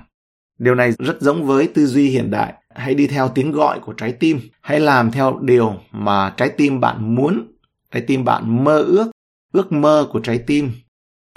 Điều 0.59 0.75
này 0.75 0.91
rất 0.99 1.21
giống 1.21 1.45
với 1.45 1.67
tư 1.67 1.85
duy 1.85 2.09
hiện 2.09 2.31
đại. 2.31 2.53
Hãy 2.75 2.93
đi 2.93 3.07
theo 3.07 3.29
tiếng 3.29 3.51
gọi 3.51 3.79
của 3.79 3.93
trái 3.93 4.11
tim, 4.11 4.39
hãy 4.61 4.79
làm 4.79 5.11
theo 5.11 5.39
điều 5.41 5.73
mà 5.91 6.33
trái 6.37 6.49
tim 6.49 6.79
bạn 6.79 7.15
muốn, 7.15 7.51
trái 7.91 8.03
tim 8.07 8.25
bạn 8.25 8.63
mơ 8.63 8.77
ước, 8.77 9.11
ước 9.53 9.71
mơ 9.71 10.07
của 10.11 10.19
trái 10.19 10.43
tim 10.47 10.71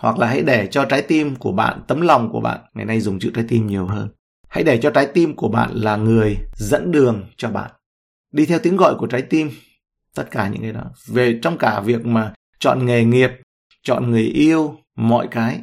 hoặc 0.04 0.18
là 0.18 0.26
hãy 0.26 0.42
để 0.42 0.66
cho 0.66 0.84
trái 0.84 1.02
tim 1.02 1.36
của 1.36 1.52
bạn, 1.52 1.80
tấm 1.86 2.00
lòng 2.00 2.30
của 2.32 2.40
bạn, 2.40 2.60
ngày 2.74 2.84
nay 2.84 3.00
dùng 3.00 3.18
chữ 3.18 3.30
trái 3.34 3.44
tim 3.48 3.66
nhiều 3.66 3.86
hơn. 3.86 4.08
Hãy 4.48 4.64
để 4.64 4.78
cho 4.82 4.90
trái 4.90 5.06
tim 5.14 5.36
của 5.36 5.48
bạn 5.48 5.70
là 5.72 5.96
người 5.96 6.36
dẫn 6.56 6.92
đường 6.92 7.24
cho 7.36 7.50
bạn. 7.50 7.70
Đi 8.32 8.46
theo 8.46 8.58
tiếng 8.58 8.76
gọi 8.76 8.94
của 8.94 9.06
trái 9.06 9.22
tim, 9.22 9.50
tất 10.14 10.30
cả 10.30 10.48
những 10.48 10.62
cái 10.62 10.72
đó. 10.72 10.84
Về 11.06 11.38
trong 11.42 11.58
cả 11.58 11.80
việc 11.80 12.06
mà 12.06 12.32
chọn 12.58 12.86
nghề 12.86 13.04
nghiệp, 13.04 13.30
chọn 13.82 14.10
người 14.10 14.22
yêu, 14.22 14.76
mọi 14.96 15.28
cái. 15.30 15.60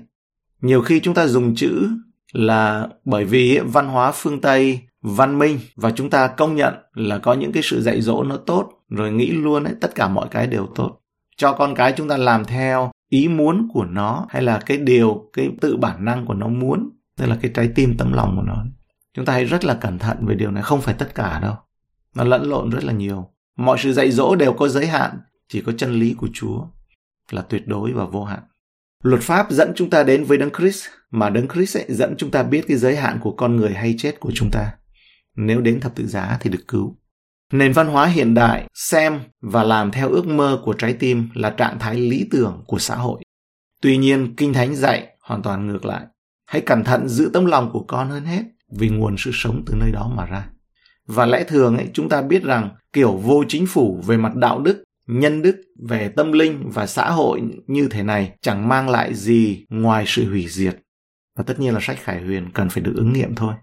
Nhiều 0.61 0.81
khi 0.81 0.99
chúng 0.99 1.13
ta 1.13 1.27
dùng 1.27 1.55
chữ 1.55 1.89
là 2.33 2.87
bởi 3.05 3.25
vì 3.25 3.59
văn 3.59 3.87
hóa 3.87 4.11
phương 4.11 4.41
tây, 4.41 4.79
văn 5.01 5.39
minh, 5.39 5.59
và 5.75 5.91
chúng 5.91 6.09
ta 6.09 6.27
công 6.27 6.55
nhận 6.55 6.73
là 6.93 7.17
có 7.17 7.33
những 7.33 7.51
cái 7.51 7.63
sự 7.63 7.81
dạy 7.81 8.01
dỗ 8.01 8.23
nó 8.23 8.37
tốt, 8.37 8.69
rồi 8.89 9.11
nghĩ 9.11 9.31
luôn 9.31 9.63
ấy, 9.63 9.73
tất 9.81 9.95
cả 9.95 10.07
mọi 10.07 10.27
cái 10.31 10.47
đều 10.47 10.67
tốt. 10.75 10.97
Cho 11.37 11.53
con 11.53 11.75
cái 11.75 11.93
chúng 11.97 12.07
ta 12.07 12.17
làm 12.17 12.45
theo 12.45 12.91
ý 13.11 13.27
muốn 13.27 13.67
của 13.73 13.85
nó 13.85 14.25
hay 14.29 14.41
là 14.41 14.59
cái 14.65 14.77
điều, 14.77 15.29
cái 15.33 15.49
tự 15.61 15.77
bản 15.77 16.05
năng 16.05 16.25
của 16.25 16.33
nó 16.33 16.47
muốn, 16.47 16.89
tức 17.17 17.25
là 17.25 17.37
cái 17.41 17.51
trái 17.53 17.69
tim, 17.75 17.97
tấm 17.97 18.13
lòng 18.13 18.35
của 18.35 18.41
nó. 18.41 18.65
Chúng 19.13 19.25
ta 19.25 19.33
hãy 19.33 19.45
rất 19.45 19.65
là 19.65 19.73
cẩn 19.73 19.99
thận 19.99 20.25
về 20.25 20.35
điều 20.35 20.51
này, 20.51 20.63
không 20.63 20.81
phải 20.81 20.95
tất 20.97 21.15
cả 21.15 21.39
đâu. 21.39 21.55
Nó 22.15 22.23
lẫn 22.23 22.49
lộn 22.49 22.69
rất 22.69 22.83
là 22.83 22.93
nhiều. 22.93 23.27
Mọi 23.57 23.77
sự 23.79 23.93
dạy 23.93 24.11
dỗ 24.11 24.35
đều 24.35 24.53
có 24.53 24.67
giới 24.67 24.87
hạn, 24.87 25.19
chỉ 25.49 25.61
có 25.61 25.71
chân 25.71 25.91
lý 25.91 26.13
của 26.13 26.29
chúa 26.33 26.65
là 27.31 27.41
tuyệt 27.41 27.67
đối 27.67 27.91
và 27.91 28.05
vô 28.05 28.23
hạn. 28.23 28.39
Luật 29.03 29.21
pháp 29.21 29.51
dẫn 29.51 29.71
chúng 29.75 29.89
ta 29.89 30.03
đến 30.03 30.23
với 30.23 30.37
đấng 30.37 30.49
christ, 30.57 30.85
mà 31.11 31.29
đấng 31.29 31.47
christ 31.47 31.77
ấy 31.77 31.85
dẫn 31.89 32.15
chúng 32.17 32.31
ta 32.31 32.43
biết 32.43 32.65
cái 32.67 32.77
giới 32.77 32.95
hạn 32.95 33.19
của 33.21 33.31
con 33.31 33.55
người 33.55 33.73
hay 33.73 33.95
chết 33.97 34.19
của 34.19 34.31
chúng 34.35 34.49
ta. 34.51 34.71
Nếu 35.35 35.61
đến 35.61 35.79
thập 35.79 35.95
tự 35.95 36.07
giá 36.07 36.37
thì 36.41 36.49
được 36.49 36.63
cứu. 36.67 36.97
Nền 37.51 37.73
văn 37.73 37.87
hóa 37.87 38.05
hiện 38.05 38.33
đại 38.33 38.67
xem 38.73 39.19
và 39.41 39.63
làm 39.63 39.91
theo 39.91 40.09
ước 40.09 40.27
mơ 40.27 40.61
của 40.63 40.73
trái 40.73 40.93
tim 40.93 41.29
là 41.33 41.49
trạng 41.49 41.79
thái 41.79 41.95
lý 41.95 42.27
tưởng 42.31 42.63
của 42.67 42.79
xã 42.79 42.95
hội. 42.95 43.21
Tuy 43.81 43.97
nhiên, 43.97 44.35
Kinh 44.35 44.53
Thánh 44.53 44.75
dạy 44.75 45.07
hoàn 45.21 45.41
toàn 45.41 45.67
ngược 45.67 45.85
lại. 45.85 46.05
Hãy 46.45 46.61
cẩn 46.61 46.83
thận 46.83 47.07
giữ 47.07 47.29
tấm 47.33 47.45
lòng 47.45 47.69
của 47.73 47.83
con 47.87 48.09
hơn 48.09 48.25
hết 48.25 48.43
vì 48.71 48.89
nguồn 48.89 49.15
sự 49.17 49.31
sống 49.33 49.63
từ 49.65 49.73
nơi 49.75 49.91
đó 49.91 50.11
mà 50.15 50.25
ra. 50.25 50.49
Và 51.07 51.25
lẽ 51.25 51.43
thường 51.43 51.77
ấy, 51.77 51.87
chúng 51.93 52.09
ta 52.09 52.21
biết 52.21 52.43
rằng 52.43 52.69
kiểu 52.93 53.11
vô 53.11 53.43
chính 53.47 53.65
phủ 53.67 54.01
về 54.07 54.17
mặt 54.17 54.35
đạo 54.35 54.59
đức, 54.59 54.83
nhân 55.07 55.41
đức, 55.41 55.55
về 55.89 56.09
tâm 56.09 56.31
linh 56.31 56.69
và 56.69 56.87
xã 56.87 57.09
hội 57.09 57.41
như 57.67 57.87
thế 57.91 58.03
này 58.03 58.31
chẳng 58.41 58.67
mang 58.67 58.89
lại 58.89 59.13
gì 59.13 59.65
ngoài 59.69 60.03
sự 60.07 60.29
hủy 60.29 60.47
diệt. 60.49 60.77
Và 61.37 61.43
tất 61.43 61.59
nhiên 61.59 61.73
là 61.73 61.79
sách 61.83 61.97
Khải 61.99 62.21
Huyền 62.21 62.49
cần 62.53 62.69
phải 62.69 62.83
được 62.83 62.93
ứng 62.95 63.13
nghiệm 63.13 63.35
thôi. 63.35 63.53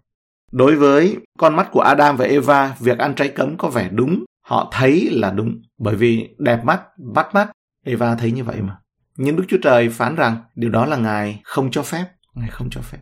Đối 0.52 0.76
với 0.76 1.16
con 1.38 1.56
mắt 1.56 1.68
của 1.72 1.80
Adam 1.80 2.16
và 2.16 2.24
Eva, 2.24 2.76
việc 2.80 2.98
ăn 2.98 3.14
trái 3.14 3.28
cấm 3.28 3.56
có 3.56 3.68
vẻ 3.68 3.88
đúng, 3.92 4.24
họ 4.44 4.70
thấy 4.72 5.08
là 5.12 5.30
đúng, 5.30 5.62
bởi 5.78 5.96
vì 5.96 6.28
đẹp 6.38 6.64
mắt, 6.64 6.82
bắt 7.14 7.34
mắt, 7.34 7.50
Eva 7.84 8.14
thấy 8.14 8.32
như 8.32 8.44
vậy 8.44 8.62
mà. 8.62 8.76
Nhưng 9.16 9.36
Đức 9.36 9.44
Chúa 9.48 9.58
Trời 9.62 9.88
phán 9.88 10.14
rằng 10.14 10.36
điều 10.54 10.70
đó 10.70 10.86
là 10.86 10.96
Ngài 10.96 11.40
không 11.44 11.70
cho 11.70 11.82
phép, 11.82 12.04
Ngài 12.34 12.48
không 12.48 12.70
cho 12.70 12.80
phép. 12.80 12.98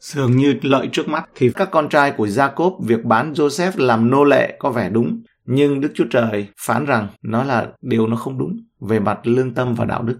Dường 0.00 0.36
như 0.36 0.54
lợi 0.62 0.88
trước 0.92 1.08
mắt 1.08 1.24
thì 1.34 1.50
các 1.52 1.70
con 1.70 1.88
trai 1.88 2.10
của 2.10 2.26
Jacob 2.26 2.82
việc 2.82 3.04
bán 3.04 3.32
Joseph 3.32 3.72
làm 3.76 4.10
nô 4.10 4.24
lệ 4.24 4.56
có 4.58 4.70
vẻ 4.70 4.90
đúng, 4.90 5.22
Nhưng 5.44 5.80
Đức 5.80 5.92
Chúa 5.94 6.04
Trời 6.10 6.48
phán 6.60 6.84
rằng 6.84 7.08
nó 7.22 7.44
là 7.44 7.68
điều 7.82 8.06
nó 8.06 8.16
không 8.16 8.38
đúng 8.38 8.56
về 8.80 9.00
mặt 9.00 9.18
lương 9.22 9.54
tâm 9.54 9.74
và 9.74 9.84
đạo 9.84 10.02
đức. 10.02 10.18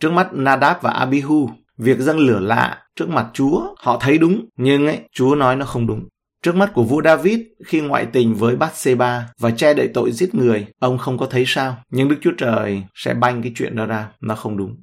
Trước 0.00 0.12
mắt 0.12 0.28
Nadab 0.32 0.76
và 0.82 0.90
Abihu, 0.90 1.50
việc 1.80 1.98
dâng 1.98 2.18
lửa 2.18 2.40
lạ 2.40 2.82
trước 2.96 3.08
mặt 3.08 3.26
Chúa, 3.32 3.74
họ 3.78 3.98
thấy 4.00 4.18
đúng, 4.18 4.44
nhưng 4.56 4.86
ấy, 4.86 5.00
Chúa 5.12 5.34
nói 5.34 5.56
nó 5.56 5.66
không 5.66 5.86
đúng. 5.86 6.08
Trước 6.42 6.56
mắt 6.56 6.70
của 6.74 6.84
vua 6.84 7.02
David 7.02 7.40
khi 7.66 7.80
ngoại 7.80 8.06
tình 8.06 8.34
với 8.34 8.56
Bathsheba 8.56 9.28
và 9.40 9.50
che 9.50 9.74
đậy 9.74 9.88
tội 9.94 10.12
giết 10.12 10.34
người, 10.34 10.66
ông 10.78 10.98
không 10.98 11.18
có 11.18 11.26
thấy 11.26 11.44
sao. 11.46 11.76
Nhưng 11.90 12.08
Đức 12.08 12.16
Chúa 12.20 12.32
Trời 12.38 12.82
sẽ 12.94 13.14
banh 13.14 13.42
cái 13.42 13.52
chuyện 13.54 13.76
đó 13.76 13.86
ra, 13.86 14.08
nó 14.20 14.34
không 14.34 14.56
đúng. 14.56 14.76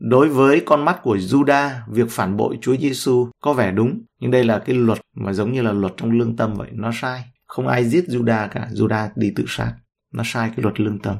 Đối 0.00 0.28
với 0.28 0.62
con 0.66 0.84
mắt 0.84 1.02
của 1.02 1.16
Judah, 1.16 1.70
việc 1.88 2.10
phản 2.10 2.36
bội 2.36 2.58
Chúa 2.60 2.76
Giêsu 2.76 3.28
có 3.42 3.52
vẻ 3.52 3.72
đúng, 3.72 4.02
nhưng 4.20 4.30
đây 4.30 4.44
là 4.44 4.58
cái 4.58 4.76
luật 4.76 5.00
mà 5.16 5.32
giống 5.32 5.52
như 5.52 5.62
là 5.62 5.72
luật 5.72 5.92
trong 5.96 6.10
lương 6.10 6.36
tâm 6.36 6.54
vậy, 6.54 6.68
nó 6.72 6.90
sai. 6.94 7.24
Không 7.46 7.68
ai 7.68 7.84
giết 7.84 8.04
Judah 8.08 8.48
cả, 8.48 8.68
Judah 8.72 9.08
đi 9.16 9.32
tự 9.36 9.44
sát. 9.48 9.74
Nó 10.14 10.22
sai 10.26 10.48
cái 10.48 10.62
luật 10.62 10.80
lương 10.80 10.98
tâm. 10.98 11.16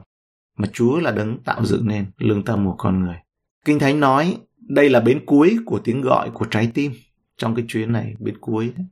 Mà 0.59 0.69
Chúa 0.73 0.99
là 0.99 1.11
đấng 1.11 1.39
tạo 1.39 1.65
dựng 1.65 1.89
nên 1.89 2.07
lương 2.19 2.43
tâm 2.43 2.67
của 2.67 2.75
con 2.79 3.05
người. 3.05 3.17
Kinh 3.65 3.79
Thánh 3.79 4.01
nói 4.01 4.37
đây 4.71 4.91
là 4.91 5.01
bến 5.01 5.21
cuối 5.27 5.57
của 5.67 5.79
tiếng 5.79 6.01
gọi 6.01 6.31
của 6.31 6.45
trái 6.45 6.71
tim 6.75 6.93
trong 7.37 7.55
cái 7.55 7.65
chuyến 7.69 7.93
này, 7.93 8.15
bến 8.19 8.35
cuối. 8.41 8.73
Đấy. 8.77 8.87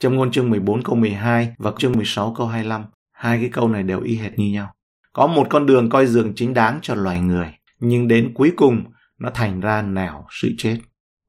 Trong 0.00 0.16
ngôn 0.16 0.30
chương 0.30 0.50
14 0.50 0.82
câu 0.82 0.96
12 0.96 1.54
và 1.58 1.72
chương 1.78 1.92
16 1.92 2.34
câu 2.36 2.46
25, 2.46 2.84
hai 3.12 3.38
cái 3.40 3.48
câu 3.48 3.68
này 3.68 3.82
đều 3.82 4.00
y 4.00 4.16
hệt 4.16 4.38
như 4.38 4.52
nhau. 4.52 4.74
Có 5.12 5.26
một 5.26 5.46
con 5.50 5.66
đường 5.66 5.90
coi 5.90 6.06
dường 6.06 6.32
chính 6.34 6.54
đáng 6.54 6.78
cho 6.82 6.94
loài 6.94 7.20
người, 7.20 7.46
nhưng 7.80 8.08
đến 8.08 8.32
cuối 8.34 8.52
cùng 8.56 8.84
nó 9.18 9.30
thành 9.34 9.60
ra 9.60 9.82
nẻo 9.82 10.24
sự 10.30 10.50
chết. 10.58 10.78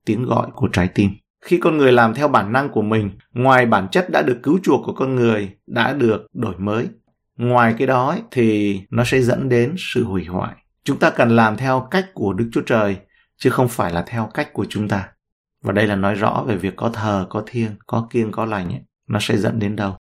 Tiếng 0.05 0.24
gọi 0.24 0.47
của 0.53 0.67
trái 0.67 0.88
tim. 0.95 1.12
Khi 1.45 1.57
con 1.57 1.77
người 1.77 1.91
làm 1.91 2.13
theo 2.13 2.27
bản 2.27 2.51
năng 2.51 2.69
của 2.69 2.81
mình, 2.81 3.12
ngoài 3.33 3.65
bản 3.65 3.88
chất 3.91 4.09
đã 4.09 4.21
được 4.21 4.39
cứu 4.43 4.59
chuộc 4.63 4.85
của 4.85 4.93
con 4.93 5.15
người 5.15 5.50
đã 5.67 5.93
được 5.93 6.27
đổi 6.33 6.55
mới. 6.57 6.88
Ngoài 7.38 7.75
cái 7.77 7.88
đó 7.88 8.17
thì 8.31 8.79
nó 8.89 9.03
sẽ 9.03 9.21
dẫn 9.21 9.50
đến 9.50 9.75
sự 9.77 10.03
hủy 10.03 10.25
hoại. 10.25 10.55
Chúng 10.83 10.97
ta 10.97 11.09
cần 11.09 11.29
làm 11.29 11.57
theo 11.57 11.88
cách 11.91 12.05
của 12.13 12.33
Đức 12.33 12.50
Chúa 12.53 12.62
Trời, 12.62 12.97
chứ 13.37 13.49
không 13.49 13.67
phải 13.67 13.93
là 13.93 14.03
theo 14.07 14.29
cách 14.33 14.53
của 14.53 14.65
chúng 14.69 14.87
ta. 14.87 15.09
Và 15.63 15.71
đây 15.71 15.87
là 15.87 15.95
nói 15.95 16.15
rõ 16.15 16.43
về 16.47 16.55
việc 16.55 16.73
có 16.75 16.89
thờ, 16.89 17.25
có 17.29 17.43
thiêng, 17.47 17.71
có 17.87 18.07
kiêng, 18.09 18.31
có 18.31 18.45
lành 18.45 18.69
ấy. 18.69 18.81
Nó 19.07 19.19
sẽ 19.21 19.37
dẫn 19.37 19.59
đến 19.59 19.75
đâu. 19.75 19.95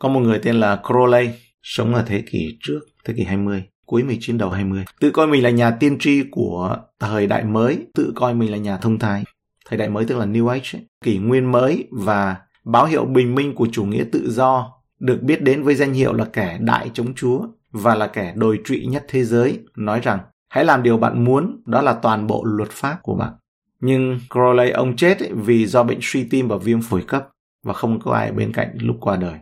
Có 0.00 0.08
một 0.08 0.20
người 0.20 0.40
tên 0.42 0.60
là 0.60 0.80
Crowley, 0.82 1.28
sống 1.62 1.94
ở 1.94 2.04
thế 2.06 2.22
kỷ 2.30 2.58
trước, 2.60 2.80
thế 3.04 3.14
kỷ 3.16 3.24
20, 3.24 3.64
cuối 3.86 4.02
19 4.02 4.38
đầu 4.38 4.50
20. 4.50 4.84
Tự 5.00 5.10
coi 5.10 5.26
mình 5.26 5.42
là 5.42 5.50
nhà 5.50 5.70
tiên 5.70 5.98
tri 5.98 6.22
của 6.30 6.76
thời 7.00 7.26
đại 7.26 7.44
mới, 7.44 7.86
tự 7.94 8.12
coi 8.16 8.34
mình 8.34 8.50
là 8.50 8.56
nhà 8.56 8.76
thông 8.76 8.98
thái. 8.98 9.24
Thời 9.66 9.78
đại 9.78 9.88
mới 9.88 10.04
tức 10.04 10.18
là 10.18 10.26
New 10.26 10.48
Age, 10.48 10.70
ấy. 10.72 10.86
kỷ 11.04 11.18
nguyên 11.18 11.52
mới 11.52 11.88
và 11.90 12.36
báo 12.64 12.86
hiệu 12.86 13.04
bình 13.04 13.34
minh 13.34 13.54
của 13.54 13.68
chủ 13.72 13.84
nghĩa 13.84 14.04
tự 14.12 14.30
do 14.30 14.72
được 15.00 15.22
biết 15.22 15.42
đến 15.42 15.62
với 15.62 15.74
danh 15.74 15.92
hiệu 15.92 16.12
là 16.12 16.24
kẻ 16.24 16.58
đại 16.60 16.90
chống 16.94 17.14
Chúa 17.14 17.46
và 17.72 17.94
là 17.94 18.06
kẻ 18.06 18.32
đồi 18.36 18.60
trụy 18.64 18.86
nhất 18.86 19.04
thế 19.08 19.24
giới, 19.24 19.58
nói 19.76 20.00
rằng 20.00 20.18
hãy 20.50 20.64
làm 20.64 20.82
điều 20.82 20.96
bạn 20.96 21.24
muốn, 21.24 21.62
đó 21.66 21.82
là 21.82 21.92
toàn 21.92 22.26
bộ 22.26 22.44
luật 22.44 22.70
pháp 22.70 22.98
của 23.02 23.14
bạn. 23.14 23.32
Nhưng 23.80 24.18
Crowley 24.28 24.74
ông 24.74 24.96
chết 24.96 25.18
vì 25.32 25.66
do 25.66 25.82
bệnh 25.82 25.98
suy 26.02 26.24
tim 26.24 26.48
và 26.48 26.56
viêm 26.56 26.82
phổi 26.82 27.02
cấp 27.02 27.28
và 27.64 27.72
không 27.72 28.00
có 28.00 28.12
ai 28.12 28.32
bên 28.32 28.52
cạnh 28.52 28.76
lúc 28.80 28.96
qua 29.00 29.16
đời. 29.16 29.38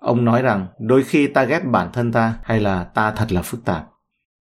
Ông 0.00 0.24
nói 0.24 0.42
rằng 0.42 0.66
đôi 0.80 1.02
khi 1.02 1.26
ta 1.26 1.44
ghét 1.44 1.60
bản 1.64 1.88
thân 1.92 2.12
ta 2.12 2.34
hay 2.42 2.60
là 2.60 2.84
ta 2.84 3.10
thật 3.10 3.32
là 3.32 3.42
phức 3.42 3.64
tạp. 3.64 3.86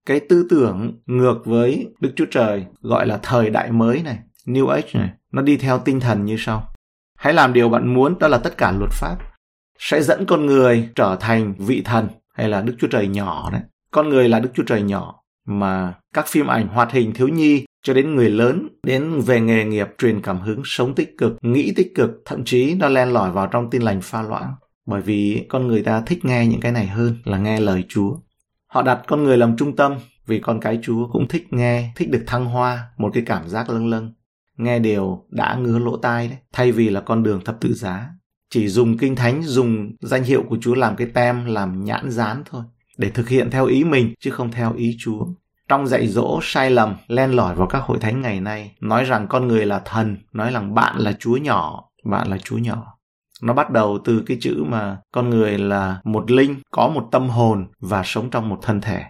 Cái 0.06 0.20
tư 0.30 0.48
tưởng 0.50 1.00
ngược 1.06 1.46
với 1.46 1.88
Đức 2.00 2.14
Chúa 2.16 2.26
Trời 2.32 2.66
gọi 2.82 3.08
là 3.08 3.20
thời 3.24 3.50
đại 3.50 3.72
mới 3.72 4.04
này, 4.04 4.20
New 4.46 4.68
Age 4.68 4.90
này, 4.94 5.10
nó 5.32 5.42
đi 5.42 5.58
theo 5.58 5.80
tinh 5.80 6.00
thần 6.00 6.26
như 6.26 6.36
sau. 6.40 6.70
Hãy 7.18 7.34
làm 7.34 7.54
điều 7.54 7.70
bạn 7.70 7.94
muốn, 7.94 8.20
đó 8.20 8.28
là 8.28 8.38
tất 8.38 8.58
cả 8.58 8.72
luật 8.72 8.92
pháp. 8.92 9.18
Sẽ 9.80 10.02
dẫn 10.02 10.26
con 10.26 10.46
người 10.46 10.90
trở 10.96 11.18
thành 11.20 11.54
vị 11.58 11.82
thần 11.86 12.08
hay 12.34 12.50
là 12.50 12.62
Đức 12.62 12.76
Chúa 12.80 12.88
Trời 12.88 13.08
nhỏ 13.08 13.50
đấy. 13.52 13.62
Con 13.92 14.10
người 14.10 14.30
là 14.30 14.40
Đức 14.40 14.50
Chúa 14.54 14.64
Trời 14.64 14.82
nhỏ 14.82 15.16
mà 15.46 15.94
các 16.16 16.28
phim 16.28 16.48
ảnh 16.48 16.68
hoạt 16.68 16.92
hình 16.92 17.14
thiếu 17.14 17.28
nhi 17.28 17.66
cho 17.84 17.94
đến 17.94 18.16
người 18.16 18.30
lớn, 18.30 18.68
đến 18.84 19.22
về 19.26 19.42
nghề 19.42 19.66
nghiệp 19.66 19.88
truyền 19.98 20.22
cảm 20.22 20.42
hứng 20.42 20.62
sống 20.66 20.96
tích 20.96 21.18
cực, 21.18 21.38
nghĩ 21.42 21.74
tích 21.76 21.96
cực, 21.96 22.10
thậm 22.26 22.44
chí 22.46 22.74
nó 22.74 22.90
len 22.90 23.10
lỏi 23.10 23.32
vào 23.32 23.48
trong 23.48 23.70
tin 23.70 23.82
lành 23.82 24.02
pha 24.02 24.22
loãng. 24.22 24.54
Bởi 24.86 25.02
vì 25.02 25.46
con 25.50 25.68
người 25.68 25.82
ta 25.84 26.02
thích 26.02 26.26
nghe 26.26 26.48
những 26.48 26.60
cái 26.60 26.72
này 26.72 26.88
hơn 26.88 27.16
là 27.24 27.38
nghe 27.38 27.60
lời 27.60 27.84
chúa. 27.90 28.16
Họ 28.68 28.82
đặt 28.82 29.02
con 29.08 29.24
người 29.24 29.38
làm 29.38 29.58
trung 29.58 29.76
tâm 29.76 29.94
vì 30.26 30.40
con 30.40 30.60
cái 30.60 30.80
chúa 30.84 31.08
cũng 31.12 31.28
thích 31.28 31.54
nghe, 31.54 31.92
thích 31.96 32.10
được 32.12 32.24
thăng 32.28 32.46
hoa, 32.46 32.88
một 32.98 33.12
cái 33.14 33.24
cảm 33.26 33.50
giác 33.50 33.70
lâng 33.70 33.88
lâng. 33.88 34.14
Nghe 34.58 34.80
điều 34.80 35.26
đã 35.30 35.56
ngứa 35.56 35.80
lỗ 35.80 35.98
tai 35.98 36.28
đấy, 36.28 36.38
thay 36.54 36.72
vì 36.72 36.90
là 36.90 37.02
con 37.02 37.24
đường 37.24 37.42
thập 37.46 37.62
tự 37.62 37.74
giá. 37.74 38.10
Chỉ 38.50 38.68
dùng 38.68 38.98
kinh 38.98 39.16
thánh, 39.16 39.44
dùng 39.44 39.92
danh 40.02 40.24
hiệu 40.24 40.44
của 40.50 40.58
chúa 40.62 40.76
làm 40.76 40.96
cái 40.96 41.08
tem, 41.14 41.46
làm 41.46 41.86
nhãn 41.86 42.10
dán 42.10 42.44
thôi, 42.46 42.64
để 42.98 43.10
thực 43.10 43.30
hiện 43.30 43.52
theo 43.52 43.66
ý 43.66 43.84
mình, 43.84 44.14
chứ 44.20 44.32
không 44.32 44.52
theo 44.52 44.74
ý 44.74 44.96
chúa 45.00 45.26
trong 45.70 45.88
dạy 45.88 46.08
dỗ 46.08 46.40
sai 46.44 46.72
lầm 46.72 46.96
len 47.08 47.32
lỏi 47.32 47.56
vào 47.56 47.68
các 47.68 47.82
hội 47.82 47.98
thánh 48.00 48.22
ngày 48.22 48.40
nay 48.40 48.72
nói 48.82 49.04
rằng 49.04 49.28
con 49.28 49.48
người 49.48 49.66
là 49.66 49.80
thần 49.80 50.18
nói 50.34 50.52
rằng 50.52 50.76
bạn 50.76 50.98
là 50.98 51.14
chúa 51.20 51.38
nhỏ 51.38 51.90
bạn 52.06 52.28
là 52.30 52.38
chúa 52.38 52.58
nhỏ. 52.58 52.98
Nó 53.42 53.54
bắt 53.54 53.72
đầu 53.72 54.00
từ 54.06 54.24
cái 54.26 54.38
chữ 54.42 54.64
mà 54.68 54.98
con 55.12 55.30
người 55.30 55.58
là 55.58 56.00
một 56.04 56.32
linh 56.32 56.56
có 56.72 56.88
một 56.88 57.08
tâm 57.12 57.30
hồn 57.30 57.68
và 57.80 58.02
sống 58.06 58.30
trong 58.30 58.50
một 58.50 58.60
thân 58.62 58.82
thể. 58.82 59.04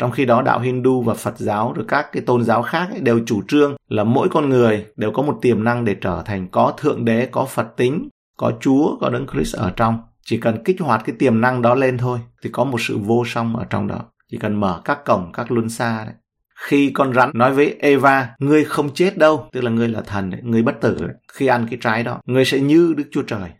Trong 0.00 0.10
khi 0.10 0.24
đó 0.24 0.42
đạo 0.42 0.60
Hindu 0.60 1.02
và 1.02 1.14
Phật 1.14 1.38
giáo 1.38 1.72
rồi 1.72 1.84
các 1.88 2.12
cái 2.12 2.22
tôn 2.26 2.44
giáo 2.44 2.62
khác 2.62 2.88
ấy 2.90 3.00
đều 3.00 3.20
chủ 3.26 3.42
trương 3.48 3.76
là 3.88 4.04
mỗi 4.04 4.28
con 4.28 4.48
người 4.48 4.86
đều 4.96 5.10
có 5.10 5.22
một 5.22 5.38
tiềm 5.42 5.64
năng 5.64 5.84
để 5.84 5.96
trở 6.00 6.22
thành 6.24 6.48
có 6.48 6.72
thượng 6.76 7.04
đế, 7.04 7.26
có 7.26 7.44
Phật 7.44 7.76
tính, 7.76 8.08
có 8.36 8.52
Chúa, 8.60 8.96
có 9.00 9.08
Đấng 9.08 9.26
Christ 9.26 9.56
ở 9.56 9.70
trong. 9.76 9.98
Chỉ 10.24 10.38
cần 10.40 10.64
kích 10.64 10.80
hoạt 10.80 11.02
cái 11.04 11.16
tiềm 11.18 11.40
năng 11.40 11.62
đó 11.62 11.74
lên 11.74 11.98
thôi 11.98 12.18
thì 12.42 12.50
có 12.52 12.64
một 12.64 12.80
sự 12.80 12.98
vô 12.98 13.24
song 13.26 13.56
ở 13.56 13.64
trong 13.70 13.86
đó 13.86 14.00
chỉ 14.30 14.38
cần 14.38 14.60
mở 14.60 14.80
các 14.84 15.04
cổng 15.04 15.32
các 15.32 15.50
luân 15.50 15.68
xa 15.68 16.04
đấy 16.04 16.14
khi 16.58 16.90
con 16.94 17.14
rắn 17.14 17.30
nói 17.34 17.54
với 17.54 17.76
Eva, 17.80 18.28
ngươi 18.38 18.64
không 18.64 18.94
chết 18.94 19.18
đâu, 19.18 19.48
tức 19.52 19.60
là 19.60 19.70
ngươi 19.70 19.88
là 19.88 20.00
thần 20.00 20.30
đấy, 20.30 20.40
ngươi 20.44 20.62
bất 20.62 20.80
tử 20.80 20.96
đấy. 21.00 21.14
Khi 21.32 21.46
ăn 21.46 21.66
cái 21.70 21.78
trái 21.82 22.02
đó, 22.02 22.20
ngươi 22.26 22.44
sẽ 22.44 22.60
như 22.60 22.94
Đức 22.96 23.04
Chúa 23.12 23.22
Trời. 23.22 23.50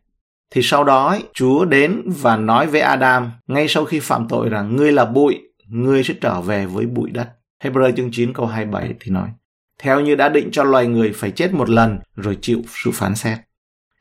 Thì 0.50 0.60
sau 0.64 0.84
đó, 0.84 1.08
ấy, 1.08 1.22
Chúa 1.34 1.64
đến 1.64 2.02
và 2.06 2.36
nói 2.36 2.66
với 2.66 2.80
Adam, 2.80 3.30
ngay 3.46 3.68
sau 3.68 3.84
khi 3.84 4.00
phạm 4.00 4.28
tội 4.28 4.48
rằng 4.48 4.76
ngươi 4.76 4.92
là 4.92 5.04
bụi, 5.04 5.38
ngươi 5.68 6.04
sẽ 6.04 6.14
trở 6.20 6.40
về 6.40 6.66
với 6.66 6.86
bụi 6.86 7.10
đất. 7.10 7.28
Hebrew 7.64 7.92
chương 7.96 8.10
9 8.12 8.32
câu 8.32 8.46
27 8.46 8.94
thì 9.00 9.10
nói, 9.10 9.28
theo 9.78 10.00
như 10.00 10.14
đã 10.14 10.28
định 10.28 10.48
cho 10.52 10.64
loài 10.64 10.86
người 10.86 11.12
phải 11.14 11.30
chết 11.30 11.52
một 11.52 11.70
lần 11.70 11.98
rồi 12.16 12.38
chịu 12.42 12.62
sự 12.84 12.90
phán 12.90 13.14
xét. 13.14 13.38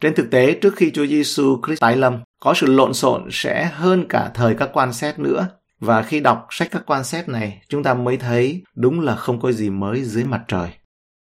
Trên 0.02 0.16
thực 0.16 0.32
tế, 0.32 0.54
trước 0.62 0.76
khi 0.76 0.92
Chúa 0.92 1.06
Giêsu 1.06 1.62
Christ 1.66 1.82
tái 1.82 1.96
lâm, 1.96 2.18
có 2.40 2.54
sự 2.54 2.68
lộn 2.68 2.94
xộn 2.94 3.28
sẽ 3.32 3.66
hơn 3.66 4.06
cả 4.10 4.32
thời 4.34 4.56
các 4.56 4.70
quan 4.74 4.94
xét 4.94 5.20
nữa 5.20 5.48
và 5.80 6.02
khi 6.02 6.20
đọc 6.20 6.48
sách 6.50 6.68
các 6.72 6.84
quan 6.86 7.04
xét 7.04 7.30
này, 7.30 7.62
chúng 7.70 7.84
ta 7.84 7.94
mới 7.94 8.18
thấy 8.18 8.64
đúng 8.76 9.00
là 9.00 9.16
không 9.16 9.40
có 9.40 9.52
gì 9.52 9.70
mới 9.70 10.04
dưới 10.04 10.24
mặt 10.24 10.44
trời. 10.48 10.70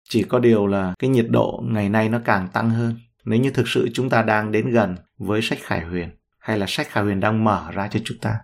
Chỉ 0.08 0.23
có 0.23 0.38
điều 0.38 0.66
là 0.66 0.94
cái 0.99 1.11
nhiệt 1.11 1.26
độ 1.28 1.62
ngày 1.64 1.88
nay 1.88 2.08
nó 2.08 2.18
càng 2.25 2.49
tăng 2.52 2.70
hơn. 2.70 2.99
Nếu 3.25 3.40
như 3.40 3.50
thực 3.50 3.68
sự 3.68 3.88
chúng 3.94 4.11
ta 4.11 4.23
đang 4.23 4.52
đến 4.52 4.70
gần 4.70 4.96
với 5.18 5.42
sách 5.42 5.58
Khải 5.62 5.80
Huyền, 5.80 6.11
hay 6.38 6.58
là 6.58 6.66
sách 6.68 6.88
Khải 6.90 7.04
Huyền 7.04 7.20
đang 7.20 7.44
mở 7.44 7.70
ra 7.73 7.88
cho 7.88 8.00
chúng 8.04 8.18
ta. 8.18 8.38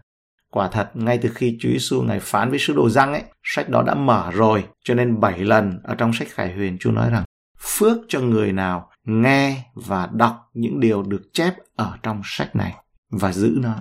Quả 0.50 0.68
thật, 0.68 0.90
ngay 0.94 1.18
từ 1.18 1.28
khi 1.34 1.56
Chúa 1.60 1.68
Giêsu 1.68 2.02
ngài 2.02 2.20
phán 2.20 2.50
với 2.50 2.58
sứ 2.58 2.74
đồ 2.74 2.88
răng 2.88 3.12
ấy, 3.12 3.22
sách 3.42 3.68
đó 3.68 3.82
đã 3.82 3.94
mở 3.94 4.30
rồi, 4.34 4.64
cho 4.84 4.94
nên 4.94 5.20
bảy 5.20 5.38
lần 5.38 5.80
ở 5.84 5.94
trong 5.94 6.12
sách 6.12 6.28
Khải 6.30 6.52
Huyền 6.52 6.76
Chúa 6.80 6.90
nói 6.90 7.10
rằng 7.10 7.24
phước 7.58 7.96
cho 8.08 8.20
người 8.20 8.52
nào 8.52 8.90
nghe 9.04 9.64
và 9.74 10.08
đọc 10.12 10.50
những 10.54 10.80
điều 10.80 11.02
được 11.02 11.22
chép 11.32 11.54
ở 11.76 11.96
trong 12.02 12.20
sách 12.24 12.56
này 12.56 12.74
và 13.10 13.32
giữ 13.32 13.58
nó. 13.62 13.74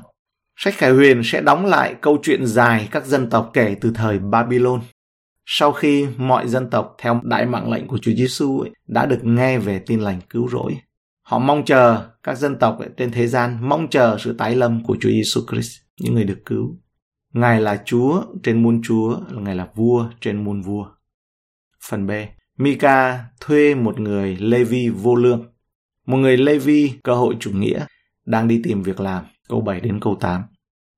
Sách 0.61 0.73
Khải 0.77 0.91
Huyền 0.91 1.21
sẽ 1.23 1.41
đóng 1.41 1.65
lại 1.65 1.95
câu 2.01 2.17
chuyện 2.23 2.45
dài 2.45 2.87
các 2.91 3.05
dân 3.05 3.29
tộc 3.29 3.51
kể 3.53 3.75
từ 3.81 3.91
thời 3.95 4.19
Babylon. 4.19 4.81
Sau 5.45 5.71
khi 5.71 6.07
mọi 6.17 6.47
dân 6.47 6.69
tộc 6.69 6.95
theo 6.97 7.21
đại 7.23 7.45
mạng 7.45 7.71
lệnh 7.71 7.87
của 7.87 7.97
Chúa 7.97 8.11
Giêsu 8.11 8.63
đã 8.87 9.05
được 9.05 9.19
nghe 9.23 9.57
về 9.59 9.79
tin 9.79 9.99
lành 9.99 10.19
cứu 10.29 10.49
rỗi, 10.49 10.77
họ 11.21 11.39
mong 11.39 11.65
chờ 11.65 12.07
các 12.23 12.37
dân 12.37 12.59
tộc 12.59 12.79
trên 12.97 13.11
thế 13.11 13.27
gian 13.27 13.69
mong 13.69 13.87
chờ 13.89 14.17
sự 14.19 14.33
tái 14.33 14.55
lâm 14.55 14.83
của 14.83 14.97
Chúa 15.01 15.09
Giêsu 15.09 15.41
Christ, 15.51 15.71
những 16.01 16.13
người 16.13 16.23
được 16.23 16.39
cứu. 16.45 16.77
Ngài 17.33 17.61
là 17.61 17.81
Chúa 17.85 18.23
trên 18.43 18.63
muôn 18.63 18.81
Chúa, 18.83 19.19
Ngài 19.31 19.55
là 19.55 19.67
vua 19.75 20.09
trên 20.21 20.43
muôn 20.43 20.61
vua. 20.61 20.85
Phần 21.89 22.07
B. 22.07 22.11
Mika 22.57 23.25
thuê 23.39 23.75
một 23.75 23.99
người 23.99 24.37
Levi 24.39 24.89
vô 24.89 25.15
lương. 25.15 25.45
Một 26.05 26.17
người 26.17 26.37
Levi 26.37 26.93
cơ 27.03 27.15
hội 27.15 27.35
chủ 27.39 27.51
nghĩa 27.51 27.85
đang 28.25 28.47
đi 28.47 28.61
tìm 28.63 28.83
việc 28.83 28.99
làm 28.99 29.25
câu 29.49 29.61
7 29.61 29.79
đến 29.79 29.99
câu 29.99 30.15
8. 30.19 30.43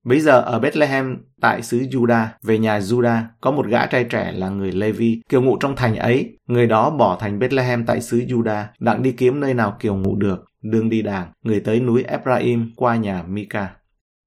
Bây 0.04 0.20
giờ 0.20 0.42
ở 0.42 0.60
Bethlehem 0.60 1.18
tại 1.42 1.62
xứ 1.62 1.80
Juda, 1.80 2.26
về 2.44 2.60
nhà 2.60 2.80
Juda, 2.80 3.22
có 3.42 3.52
một 3.52 3.68
gã 3.68 3.86
trai 3.86 4.04
trẻ 4.04 4.32
là 4.32 4.50
người 4.50 4.72
Levi, 4.72 5.22
kiều 5.30 5.42
ngụ 5.42 5.58
trong 5.58 5.76
thành 5.76 5.96
ấy. 5.96 6.38
Người 6.48 6.68
đó 6.68 6.90
bỏ 6.90 7.18
thành 7.20 7.40
Bethlehem 7.40 7.86
tại 7.86 8.02
xứ 8.02 8.20
Juda, 8.20 8.64
đặng 8.80 9.04
đi 9.04 9.12
kiếm 9.12 9.40
nơi 9.40 9.54
nào 9.54 9.78
kiều 9.80 9.96
ngụ 9.96 10.16
được, 10.16 10.46
đường 10.62 10.90
đi 10.90 11.02
đàng, 11.02 11.32
người 11.44 11.60
tới 11.60 11.80
núi 11.80 12.04
Ephraim 12.04 12.72
qua 12.76 12.96
nhà 12.96 13.24
Mika. 13.28 13.70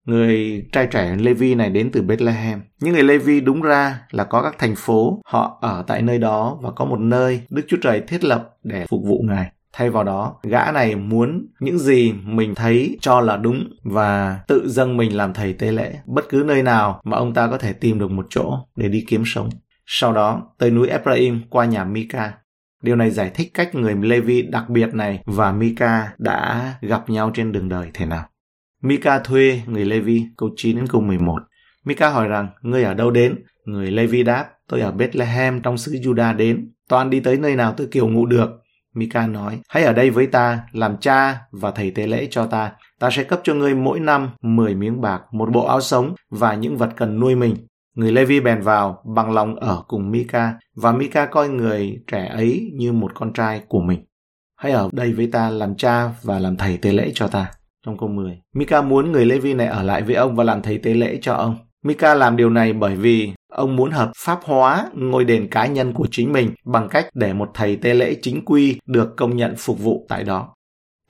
Người 0.07 0.64
trai 0.73 0.87
trẻ 0.87 1.16
Levi 1.19 1.54
này 1.54 1.71
đến 1.71 1.90
từ 1.93 2.02
Bethlehem. 2.02 2.61
Những 2.81 2.95
người 2.95 3.02
Levi 3.02 3.40
đúng 3.40 3.62
ra 3.62 4.00
là 4.11 4.25
có 4.25 4.43
các 4.43 4.54
thành 4.59 4.75
phố, 4.76 5.21
họ 5.26 5.59
ở 5.61 5.85
tại 5.87 6.02
nơi 6.02 6.19
đó 6.19 6.59
và 6.62 6.71
có 6.71 6.85
một 6.85 7.00
nơi 7.00 7.40
Đức 7.50 7.62
Chúa 7.69 7.76
Trời 7.83 8.00
thiết 8.00 8.25
lập 8.25 8.57
để 8.62 8.87
phục 8.88 9.02
vụ 9.04 9.25
Ngài. 9.28 9.50
Thay 9.76 9.90
vào 9.90 10.04
đó, 10.04 10.37
gã 10.43 10.73
này 10.73 10.97
muốn 10.97 11.47
những 11.61 11.78
gì 11.78 12.12
mình 12.25 12.54
thấy 12.54 12.99
cho 13.00 13.21
là 13.21 13.37
đúng 13.37 13.69
và 13.83 14.40
tự 14.49 14.69
dâng 14.69 14.97
mình 14.97 15.16
làm 15.16 15.35
thầy 15.35 15.52
tế 15.52 15.73
lễ 15.73 15.99
bất 16.07 16.25
cứ 16.28 16.43
nơi 16.47 16.62
nào 16.62 17.00
mà 17.04 17.16
ông 17.16 17.35
ta 17.35 17.47
có 17.47 17.59
thể 17.59 17.73
tìm 17.73 17.99
được 17.99 18.11
một 18.11 18.26
chỗ 18.31 18.59
để 18.76 18.88
đi 18.88 19.04
kiếm 19.09 19.23
sống. 19.26 19.49
Sau 19.87 20.12
đó, 20.12 20.43
tới 20.59 20.71
núi 20.71 20.88
Ephraim 20.88 21.40
qua 21.50 21.64
nhà 21.64 21.85
Mika. 21.85 22.33
Điều 22.83 22.97
này 22.97 23.11
giải 23.11 23.31
thích 23.35 23.50
cách 23.54 23.75
người 23.75 23.95
Levi 23.95 24.43
đặc 24.43 24.69
biệt 24.69 24.95
này 24.95 25.23
và 25.26 25.52
Mika 25.52 26.12
đã 26.19 26.75
gặp 26.81 27.11
nhau 27.11 27.31
trên 27.35 27.52
đường 27.52 27.69
đời 27.69 27.90
thế 27.95 28.07
nào. 28.07 28.25
Mika 28.83 29.19
thuê 29.19 29.62
người 29.66 29.85
Levi, 29.85 30.23
câu 30.37 30.50
9 30.57 30.76
đến 30.76 30.87
câu 30.87 31.00
11. 31.00 31.43
Mika 31.85 32.09
hỏi 32.09 32.28
rằng, 32.28 32.49
ngươi 32.62 32.85
ở 32.85 32.95
đâu 32.95 33.11
đến? 33.11 33.45
Người 33.64 33.90
Levi 33.90 34.23
đáp, 34.23 34.47
tôi 34.69 34.81
ở 34.81 34.93
Bethlehem 34.93 35.62
trong 35.62 35.78
xứ 35.78 35.93
Juda 35.93 36.37
đến. 36.37 36.73
Toàn 36.88 37.11
đi 37.11 37.21
tới 37.21 37.37
nơi 37.37 37.57
nào 37.57 37.75
tôi 37.76 37.87
kiều 37.87 38.09
ngụ 38.09 38.26
được. 38.26 38.63
Mika 38.95 39.27
nói, 39.27 39.61
hãy 39.69 39.85
ở 39.85 39.93
đây 39.93 40.11
với 40.11 40.27
ta, 40.27 40.61
làm 40.73 40.97
cha 40.97 41.41
và 41.51 41.71
thầy 41.71 41.91
tế 41.91 42.07
lễ 42.07 42.27
cho 42.31 42.47
ta. 42.47 42.73
Ta 43.01 43.11
sẽ 43.11 43.25
cấp 43.25 43.41
cho 43.45 43.55
ngươi 43.55 43.75
mỗi 43.75 44.01
năm 44.01 44.31
10 44.43 44.75
miếng 44.75 45.01
bạc, 45.01 45.23
một 45.33 45.53
bộ 45.53 45.67
áo 45.67 45.81
sống 45.81 46.15
và 46.31 46.55
những 46.55 46.77
vật 46.77 46.91
cần 46.97 47.21
nuôi 47.21 47.35
mình. 47.35 47.57
Người 47.95 48.13
Levi 48.13 48.41
bèn 48.41 48.61
vào, 48.61 49.03
bằng 49.15 49.33
lòng 49.33 49.57
ở 49.57 49.83
cùng 49.89 50.11
Mika, 50.11 50.55
và 50.77 50.93
Mika 50.93 51.27
coi 51.27 51.49
người 51.49 52.03
trẻ 52.07 52.27
ấy 52.27 52.71
như 52.75 52.93
một 52.93 53.13
con 53.15 53.33
trai 53.33 53.63
của 53.69 53.81
mình. 53.81 54.05
Hãy 54.57 54.73
ở 54.73 54.89
đây 54.93 55.13
với 55.13 55.27
ta 55.27 55.51
làm 55.51 55.77
cha 55.77 56.11
và 56.23 56.39
làm 56.39 56.57
thầy 56.57 56.77
tế 56.77 56.93
lễ 56.93 57.11
cho 57.15 57.29
ta. 57.29 57.51
Trong 57.87 57.99
câu 57.99 58.09
10, 58.09 58.41
Mika 58.55 58.83
muốn 58.83 59.13
người 59.13 59.27
Levi 59.27 59.55
này 59.55 59.67
ở 59.67 59.83
lại 59.83 60.03
với 60.03 60.15
ông 60.15 60.37
và 60.37 60.45
làm 60.45 60.63
thầy 60.63 60.79
tế 60.79 60.95
lễ 60.95 61.19
cho 61.23 61.35
ông. 61.35 61.57
Mika 61.85 62.14
làm 62.14 62.37
điều 62.37 62.50
này 62.50 62.73
bởi 62.73 62.97
vì 62.97 63.33
ông 63.49 63.76
muốn 63.76 63.91
hợp 63.91 64.12
pháp 64.17 64.38
hóa 64.45 64.87
ngôi 64.95 65.25
đền 65.25 65.49
cá 65.49 65.67
nhân 65.67 65.93
của 65.93 66.07
chính 66.11 66.33
mình 66.33 66.50
bằng 66.64 66.88
cách 66.88 67.07
để 67.14 67.33
một 67.33 67.50
thầy 67.55 67.76
tế 67.76 67.95
lễ 67.95 68.17
chính 68.23 68.45
quy 68.45 68.79
được 68.87 69.17
công 69.17 69.37
nhận 69.37 69.55
phục 69.59 69.79
vụ 69.79 70.07
tại 70.09 70.25
đó. 70.25 70.55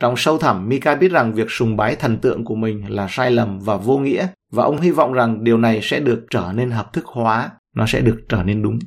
Trong 0.01 0.17
sâu 0.17 0.39
thẳm, 0.39 0.69
Mika 0.69 0.95
biết 0.95 1.13
rằng 1.13 1.35
việc 1.35 1.51
sùng 1.51 1.77
bái 1.77 1.97
thần 1.97 2.19
tượng 2.19 2.45
của 2.45 2.55
mình 2.55 2.85
là 2.89 3.07
sai 3.11 3.31
lầm 3.31 3.59
và 3.59 3.77
vô 3.77 3.99
nghĩa, 3.99 4.27
và 4.53 4.65
ông 4.65 4.81
hy 4.81 4.91
vọng 4.91 5.13
rằng 5.13 5.45
điều 5.45 5.59
này 5.59 5.81
sẽ 5.83 6.01
được 6.01 6.27
trở 6.31 6.53
nên 6.55 6.71
hợp 6.71 6.93
thức 6.93 7.07
hóa, 7.07 7.51
nó 7.75 7.87
sẽ 7.87 8.01
được 8.01 8.21
trở 8.29 8.43
nên 8.43 8.63
đúng. 8.63 8.79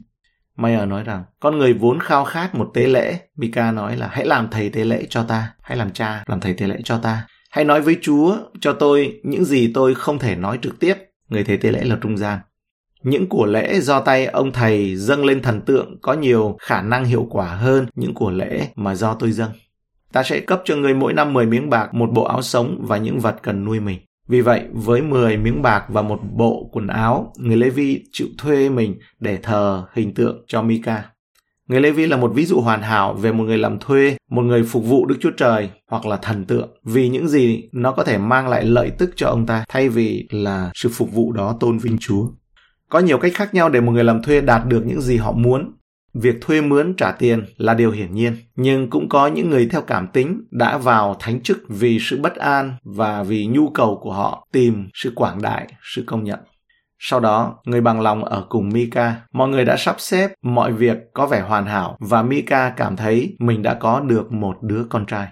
Mayer 0.56 0.88
nói 0.88 1.03
rằng, 1.03 1.24
con 1.39 1.58
người 1.58 1.74
vốn 1.74 2.00
khao 2.00 2.25
khát 2.25 2.56
một 2.56 2.72
tế 2.74 2.88
lễ. 2.88 3.20
Mika 3.36 3.72
nói 3.72 3.98
là 3.98 4.08
hãy 4.08 4.25
làm 4.25 4.48
thầy 4.51 4.70
tế 4.70 4.84
lễ 4.84 5.06
cho 5.10 5.24
ta, 5.24 5.53
hãy 5.62 5.77
làm 5.77 5.91
cha, 5.91 6.24
làm 6.27 6.39
thầy 6.39 6.53
tế 6.53 6.67
lễ 6.67 6.77
cho 6.84 6.98
ta. 6.98 7.27
Hãy 7.51 7.65
nói 7.65 7.82
với 7.82 7.98
Chúa 8.01 8.38
cho 8.62 8.74
tôi 8.74 9.22
những 9.24 9.46
gì 9.46 9.72
tôi 9.74 9.96
không 9.96 10.20
thể 10.20 10.36
nói 10.36 10.60
trực 10.62 10.79
tiếp. 10.79 11.06
Người 11.29 11.43
thầy 11.43 11.57
tế 11.57 11.72
lễ 11.72 11.84
là 11.84 11.98
trung 12.01 12.17
gian. 12.17 12.39
Những 13.03 13.29
của 13.29 13.46
lễ 13.46 13.79
do 13.79 14.00
tay 14.00 14.25
ông 14.25 14.51
thầy 14.51 14.96
dâng 14.96 15.25
lên 15.25 15.41
thần 15.41 15.62
tượng 15.62 15.98
có 16.01 16.13
nhiều 16.13 16.57
khả 16.60 16.81
năng 16.81 17.05
hiệu 17.05 17.27
quả 17.29 17.48
hơn 17.48 17.86
những 17.96 18.13
của 18.13 18.31
lễ 18.31 18.67
mà 18.75 18.96
do 18.96 19.13
tôi 19.13 19.31
dâng. 19.31 19.51
Ta 20.12 20.24
sẽ 20.24 20.39
cấp 20.39 20.62
cho 20.65 20.75
người 20.75 20.93
mỗi 20.93 21.13
năm 21.13 21.34
10 21.34 21.46
miếng 21.46 21.69
bạc, 21.69 21.93
một 21.93 22.10
bộ 22.13 22.24
áo 22.24 22.41
sống 22.41 22.77
và 22.88 22.98
những 22.98 23.19
vật 23.19 23.36
cần 23.41 23.65
nuôi 23.65 23.79
mình. 23.79 24.00
Vì 24.27 24.41
vậy, 24.41 24.63
với 24.72 25.01
10 25.01 25.38
miếng 25.38 25.62
bạc 25.62 25.86
và 25.89 26.01
một 26.01 26.19
bộ 26.34 26.69
quần 26.72 26.88
áo, 26.88 27.34
người 27.38 27.57
Levi 27.57 28.03
chịu 28.12 28.27
thuê 28.38 28.69
mình 28.69 29.00
để 29.19 29.38
thờ 29.38 29.86
hình 29.93 30.13
tượng 30.13 30.43
cho 30.48 30.62
Mika. 30.62 31.03
Người 31.67 31.81
Lê 31.81 31.91
Vi 31.91 32.05
là 32.05 32.17
một 32.17 32.31
ví 32.36 32.45
dụ 32.45 32.62
hoàn 32.62 32.81
hảo 32.81 33.13
về 33.13 33.31
một 33.31 33.43
người 33.43 33.57
làm 33.57 33.79
thuê, 33.79 34.17
một 34.29 34.41
người 34.41 34.63
phục 34.63 34.86
vụ 34.86 35.05
Đức 35.05 35.15
Chúa 35.19 35.31
Trời 35.38 35.69
hoặc 35.88 36.05
là 36.05 36.17
thần 36.17 36.45
tượng 36.45 36.69
vì 36.83 37.09
những 37.09 37.27
gì 37.27 37.69
nó 37.71 37.91
có 37.91 38.03
thể 38.03 38.17
mang 38.17 38.47
lại 38.47 38.65
lợi 38.65 38.91
tức 38.97 39.09
cho 39.15 39.27
ông 39.27 39.45
ta 39.45 39.65
thay 39.69 39.89
vì 39.89 40.27
là 40.31 40.71
sự 40.74 40.89
phục 40.89 41.13
vụ 41.13 41.31
đó 41.31 41.57
tôn 41.59 41.77
vinh 41.77 41.97
Chúa. 41.97 42.27
Có 42.89 43.00
nhiều 43.00 43.17
cách 43.17 43.31
khác 43.36 43.53
nhau 43.53 43.69
để 43.69 43.81
một 43.81 43.91
người 43.91 44.03
làm 44.03 44.21
thuê 44.21 44.41
đạt 44.41 44.65
được 44.67 44.83
những 44.86 45.01
gì 45.01 45.17
họ 45.17 45.31
muốn. 45.31 45.71
Việc 46.13 46.41
thuê 46.41 46.62
mướn 46.62 46.93
trả 46.97 47.12
tiền 47.12 47.45
là 47.57 47.74
điều 47.74 47.91
hiển 47.91 48.12
nhiên, 48.12 48.36
nhưng 48.55 48.89
cũng 48.89 49.09
có 49.09 49.27
những 49.27 49.50
người 49.50 49.67
theo 49.71 49.81
cảm 49.81 50.07
tính 50.07 50.41
đã 50.51 50.77
vào 50.77 51.15
thánh 51.19 51.41
chức 51.41 51.57
vì 51.69 51.97
sự 52.01 52.19
bất 52.21 52.36
an 52.36 52.74
và 52.83 53.24
vì 53.24 53.45
nhu 53.45 53.69
cầu 53.69 54.00
của 54.01 54.13
họ 54.13 54.47
tìm 54.51 54.89
sự 54.93 55.12
quảng 55.15 55.41
đại, 55.41 55.74
sự 55.95 56.03
công 56.05 56.24
nhận. 56.24 56.39
Sau 57.00 57.20
đó, 57.20 57.56
người 57.66 57.82
bằng 57.82 58.01
lòng 58.01 58.25
ở 58.25 58.46
cùng 58.50 58.70
Mika. 58.70 59.16
Mọi 59.34 59.50
người 59.50 59.66
đã 59.66 59.75
sắp 59.77 59.96
xếp 60.00 60.34
mọi 60.42 60.72
việc 60.74 60.98
có 61.13 61.27
vẻ 61.27 61.42
hoàn 61.42 61.66
hảo 61.66 61.98
và 62.00 62.24
Mika 62.24 62.70
cảm 62.70 62.96
thấy 62.96 63.36
mình 63.39 63.63
đã 63.63 63.74
có 63.74 64.00
được 64.00 64.31
một 64.31 64.57
đứa 64.62 64.83
con 64.90 65.05
trai. 65.05 65.27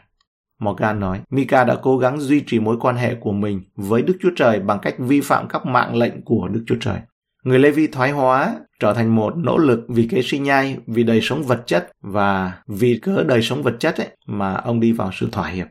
Morgan 0.60 1.00
nói, 1.00 1.22
Mika 1.30 1.64
đã 1.64 1.76
cố 1.82 1.98
gắng 1.98 2.20
duy 2.20 2.44
trì 2.48 2.60
mối 2.60 2.78
quan 2.80 2.96
hệ 2.96 3.16
của 3.16 3.32
mình 3.32 3.62
với 3.76 4.02
Đức 4.02 4.18
Chúa 4.22 4.32
Trời 4.36 4.60
bằng 4.60 4.80
cách 4.82 4.96
vi 4.98 5.22
phạm 5.22 5.48
các 5.48 5.66
mạng 5.66 5.96
lệnh 5.96 6.22
của 6.22 6.48
Đức 6.48 6.64
Chúa 6.68 6.76
Trời. 6.82 6.98
Người 7.44 7.60
Levi 7.60 7.88
thoái 7.88 8.12
hóa 8.12 8.56
trở 8.80 8.94
thành 8.94 9.16
một 9.16 9.38
nỗ 9.38 9.58
lực 9.58 9.80
vì 9.90 10.08
kế 10.08 10.22
sinh 10.22 10.44
nhai, 10.44 10.78
vì 10.88 11.04
đời 11.04 11.22
sống 11.22 11.44
vật 11.44 11.64
chất 11.66 11.92
và 12.02 12.54
vì 12.68 13.00
cớ 13.02 13.24
đời 13.24 13.42
sống 13.42 13.64
vật 13.64 13.76
chất 13.80 13.98
ấy 13.98 14.08
mà 14.28 14.54
ông 14.54 14.80
đi 14.80 14.92
vào 14.92 15.12
sự 15.14 15.30
thỏa 15.32 15.48
hiệp. 15.48 15.68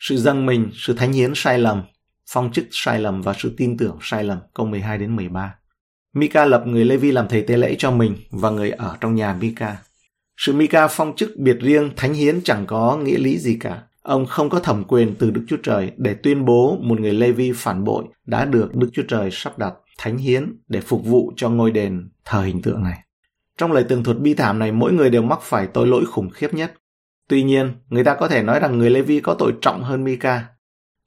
Sự 0.00 0.16
dâng 0.16 0.46
mình, 0.46 0.70
sự 0.74 0.94
thánh 0.94 1.12
hiến 1.12 1.32
sai 1.34 1.58
lầm, 1.58 1.82
phong 2.32 2.52
chức 2.52 2.64
sai 2.70 3.00
lầm 3.00 3.22
và 3.22 3.34
sự 3.38 3.54
tin 3.56 3.76
tưởng 3.76 3.98
sai 4.02 4.24
lầm, 4.24 4.38
câu 4.54 4.66
12 4.66 4.98
đến 4.98 5.16
13. 5.16 5.54
Mika 6.14 6.44
lập 6.44 6.62
người 6.66 6.84
Levi 6.84 7.10
làm 7.10 7.28
thầy 7.28 7.42
tế 7.42 7.56
lễ 7.56 7.74
cho 7.78 7.90
mình 7.90 8.16
và 8.30 8.50
người 8.50 8.70
ở 8.70 8.96
trong 9.00 9.14
nhà 9.14 9.36
Mika. 9.40 9.76
Sự 10.36 10.52
Mika 10.52 10.88
phong 10.88 11.16
chức 11.16 11.30
biệt 11.36 11.56
riêng 11.60 11.90
thánh 11.96 12.14
hiến 12.14 12.40
chẳng 12.44 12.66
có 12.66 12.96
nghĩa 12.96 13.18
lý 13.18 13.38
gì 13.38 13.56
cả. 13.60 13.82
Ông 14.02 14.26
không 14.26 14.50
có 14.50 14.60
thẩm 14.60 14.84
quyền 14.84 15.14
từ 15.14 15.30
Đức 15.30 15.44
Chúa 15.48 15.56
Trời 15.62 15.90
để 15.96 16.14
tuyên 16.14 16.44
bố 16.44 16.78
một 16.82 17.00
người 17.00 17.12
Levi 17.12 17.52
phản 17.52 17.84
bội 17.84 18.04
đã 18.26 18.44
được 18.44 18.76
Đức 18.76 18.90
Chúa 18.92 19.02
Trời 19.08 19.28
sắp 19.32 19.58
đặt 19.58 19.74
thánh 19.98 20.16
hiến 20.16 20.56
để 20.68 20.80
phục 20.80 21.04
vụ 21.04 21.32
cho 21.36 21.50
ngôi 21.50 21.70
đền 21.70 22.08
thờ 22.24 22.42
hình 22.42 22.62
tượng 22.62 22.82
này. 22.82 22.98
Trong 23.58 23.72
lời 23.72 23.84
tường 23.88 24.04
thuật 24.04 24.18
bi 24.18 24.34
thảm 24.34 24.58
này, 24.58 24.72
mỗi 24.72 24.92
người 24.92 25.10
đều 25.10 25.22
mắc 25.22 25.38
phải 25.42 25.66
tội 25.66 25.86
lỗi 25.86 26.04
khủng 26.06 26.30
khiếp 26.30 26.54
nhất. 26.54 26.74
Tuy 27.28 27.42
nhiên, 27.42 27.72
người 27.88 28.04
ta 28.04 28.14
có 28.14 28.28
thể 28.28 28.42
nói 28.42 28.60
rằng 28.60 28.78
người 28.78 28.90
Levi 28.90 29.20
có 29.20 29.34
tội 29.34 29.52
trọng 29.60 29.82
hơn 29.82 30.04
Mika. 30.04 30.44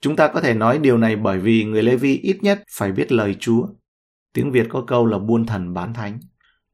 Chúng 0.02 0.16
ta 0.16 0.28
có 0.28 0.42
thể 0.42 0.54
nói 0.54 0.78
điều 0.78 0.98
này 0.98 1.16
bởi 1.16 1.40
vì 1.40 1.64
người 1.64 1.84
Levi 1.84 2.18
ít 2.18 2.38
nhất 2.42 2.64
phải 2.72 2.92
biết 2.92 3.12
lời 3.12 3.36
Chúa. 3.40 3.68
Tiếng 4.34 4.52
Việt 4.52 4.68
có 4.70 4.84
câu 4.88 5.06
là 5.06 5.18
buôn 5.18 5.46
thần 5.46 5.74
bán 5.74 5.94
thánh. 5.94 6.20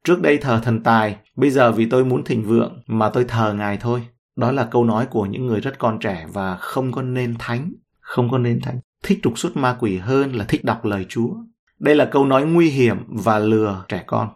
Trước 0.04 0.20
đây 0.20 0.38
thờ 0.38 0.60
thần 0.64 0.82
tài, 0.82 1.16
bây 1.36 1.50
giờ 1.50 1.72
vì 1.72 1.86
tôi 1.86 2.04
muốn 2.04 2.24
thịnh 2.24 2.44
vượng 2.44 2.82
mà 2.86 3.10
tôi 3.10 3.24
thờ 3.24 3.54
ngài 3.54 3.76
thôi. 3.76 4.02
Đó 4.36 4.52
là 4.52 4.68
câu 4.70 4.84
nói 4.84 5.06
của 5.06 5.26
những 5.26 5.46
người 5.46 5.60
rất 5.60 5.78
con 5.78 5.98
trẻ 5.98 6.26
và 6.32 6.56
không 6.56 6.92
có 6.92 7.02
nên 7.02 7.34
thánh, 7.38 7.72
không 8.00 8.30
có 8.30 8.38
nên 8.38 8.60
thánh. 8.60 8.80
Thích 9.02 9.18
trục 9.22 9.38
xuất 9.38 9.56
ma 9.56 9.76
quỷ 9.80 9.96
hơn 9.96 10.32
là 10.32 10.44
thích 10.44 10.64
đọc 10.64 10.84
lời 10.84 11.06
Chúa. 11.08 11.30
Đây 11.78 11.94
là 11.94 12.04
câu 12.04 12.24
nói 12.24 12.46
nguy 12.46 12.70
hiểm 12.70 12.96
và 13.08 13.38
lừa 13.38 13.84
trẻ 13.88 14.04
con. 14.06 14.28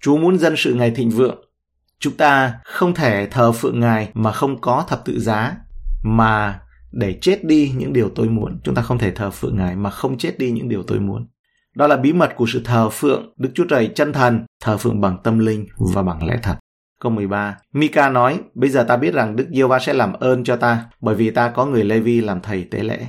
Chúa 0.00 0.16
muốn 0.16 0.38
dân 0.38 0.54
sự 0.56 0.74
Ngài 0.74 0.90
thịnh 0.90 1.10
vượng. 1.10 1.44
Chúng 1.98 2.16
ta 2.16 2.54
không 2.64 2.94
thể 2.94 3.28
thờ 3.30 3.52
phượng 3.52 3.80
Ngài 3.80 4.10
mà 4.14 4.32
không 4.32 4.60
có 4.60 4.84
thập 4.88 5.04
tự 5.04 5.20
giá, 5.20 5.56
mà 6.02 6.60
để 6.92 7.18
chết 7.20 7.44
đi 7.44 7.72
những 7.76 7.92
điều 7.92 8.08
tôi 8.14 8.28
muốn. 8.28 8.60
Chúng 8.64 8.74
ta 8.74 8.82
không 8.82 8.98
thể 8.98 9.10
thờ 9.10 9.30
phượng 9.30 9.56
Ngài 9.56 9.76
mà 9.76 9.90
không 9.90 10.18
chết 10.18 10.38
đi 10.38 10.50
những 10.50 10.68
điều 10.68 10.82
tôi 10.82 11.00
muốn. 11.00 11.26
Đó 11.74 11.86
là 11.86 11.96
bí 11.96 12.12
mật 12.12 12.32
của 12.36 12.46
sự 12.48 12.60
thờ 12.64 12.88
phượng 12.92 13.32
Đức 13.36 13.50
Chúa 13.54 13.64
Trời 13.64 13.90
chân 13.94 14.12
thần, 14.12 14.44
thờ 14.62 14.76
phượng 14.76 15.00
bằng 15.00 15.18
tâm 15.24 15.38
linh 15.38 15.66
và 15.94 16.02
bằng 16.02 16.26
lẽ 16.26 16.38
thật. 16.42 16.56
Câu 17.00 17.12
13. 17.12 17.56
Mika 17.72 18.10
nói, 18.10 18.40
bây 18.54 18.70
giờ 18.70 18.84
ta 18.88 18.96
biết 18.96 19.14
rằng 19.14 19.36
Đức 19.36 19.46
Giê-va 19.50 19.78
sẽ 19.78 19.92
làm 19.92 20.12
ơn 20.12 20.44
cho 20.44 20.56
ta, 20.56 20.84
bởi 21.00 21.14
vì 21.14 21.30
ta 21.30 21.48
có 21.48 21.66
người 21.66 21.84
Lê-vi 21.84 22.20
làm 22.20 22.40
thầy 22.40 22.64
tế 22.70 22.82
lễ. 22.82 23.06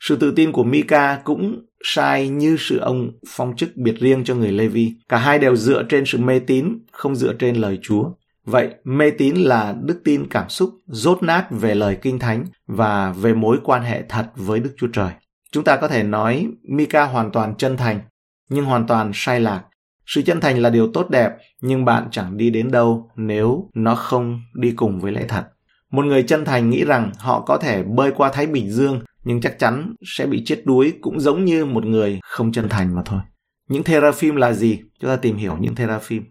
Sự 0.00 0.16
tự 0.16 0.32
tin 0.36 0.52
của 0.52 0.64
Mika 0.64 1.20
cũng 1.24 1.64
sai 1.84 2.28
như 2.28 2.56
sự 2.58 2.78
ông 2.78 3.10
phong 3.28 3.56
chức 3.56 3.76
biệt 3.76 3.94
riêng 4.00 4.24
cho 4.24 4.34
người 4.34 4.52
Levi. 4.52 4.94
Cả 5.08 5.18
hai 5.18 5.38
đều 5.38 5.56
dựa 5.56 5.82
trên 5.82 6.04
sự 6.06 6.18
mê 6.18 6.38
tín, 6.38 6.78
không 6.92 7.16
dựa 7.16 7.32
trên 7.38 7.56
lời 7.56 7.78
Chúa. 7.82 8.04
Vậy, 8.44 8.74
mê 8.84 9.10
tín 9.10 9.34
là 9.36 9.74
đức 9.82 10.00
tin 10.04 10.26
cảm 10.30 10.48
xúc, 10.48 10.70
rốt 10.86 11.22
nát 11.22 11.46
về 11.50 11.74
lời 11.74 11.98
kinh 12.02 12.18
thánh 12.18 12.44
và 12.66 13.12
về 13.12 13.34
mối 13.34 13.58
quan 13.64 13.82
hệ 13.82 14.02
thật 14.08 14.26
với 14.36 14.60
Đức 14.60 14.74
Chúa 14.76 14.88
Trời. 14.92 15.10
Chúng 15.52 15.64
ta 15.64 15.76
có 15.76 15.88
thể 15.88 16.02
nói 16.02 16.46
Mika 16.62 17.04
hoàn 17.04 17.30
toàn 17.32 17.54
chân 17.58 17.76
thành, 17.76 18.00
nhưng 18.48 18.64
hoàn 18.64 18.86
toàn 18.86 19.10
sai 19.14 19.40
lạc. 19.40 19.62
Sự 20.06 20.22
chân 20.22 20.40
thành 20.40 20.58
là 20.58 20.70
điều 20.70 20.92
tốt 20.92 21.10
đẹp, 21.10 21.30
nhưng 21.60 21.84
bạn 21.84 22.08
chẳng 22.10 22.36
đi 22.36 22.50
đến 22.50 22.70
đâu 22.70 23.10
nếu 23.16 23.70
nó 23.74 23.94
không 23.94 24.40
đi 24.54 24.70
cùng 24.70 25.00
với 25.00 25.12
lẽ 25.12 25.24
thật. 25.28 25.44
Một 25.90 26.04
người 26.04 26.22
chân 26.22 26.44
thành 26.44 26.70
nghĩ 26.70 26.84
rằng 26.84 27.12
họ 27.18 27.40
có 27.40 27.56
thể 27.56 27.82
bơi 27.82 28.12
qua 28.16 28.30
Thái 28.32 28.46
Bình 28.46 28.70
Dương 28.70 29.00
nhưng 29.24 29.40
chắc 29.40 29.58
chắn 29.58 29.94
sẽ 30.06 30.26
bị 30.26 30.42
chết 30.44 30.62
đuối 30.64 30.92
cũng 31.00 31.20
giống 31.20 31.44
như 31.44 31.64
một 31.64 31.84
người 31.84 32.20
không 32.22 32.52
chân 32.52 32.68
thành 32.68 32.94
mà 32.94 33.02
thôi. 33.04 33.20
Những 33.68 33.82
theraphim 33.82 34.36
là 34.36 34.52
gì? 34.52 34.80
Chúng 35.00 35.10
ta 35.10 35.16
tìm 35.16 35.36
hiểu 35.36 35.56
những 35.60 35.74
theraphim. 35.74 36.24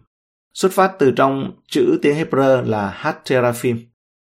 Xuất 0.54 0.72
phát 0.72 0.92
từ 0.98 1.10
trong 1.10 1.52
chữ 1.68 1.98
tiếng 2.02 2.16
Hebrew 2.16 2.62
là 2.62 3.00
Hatterafim, 3.02 3.76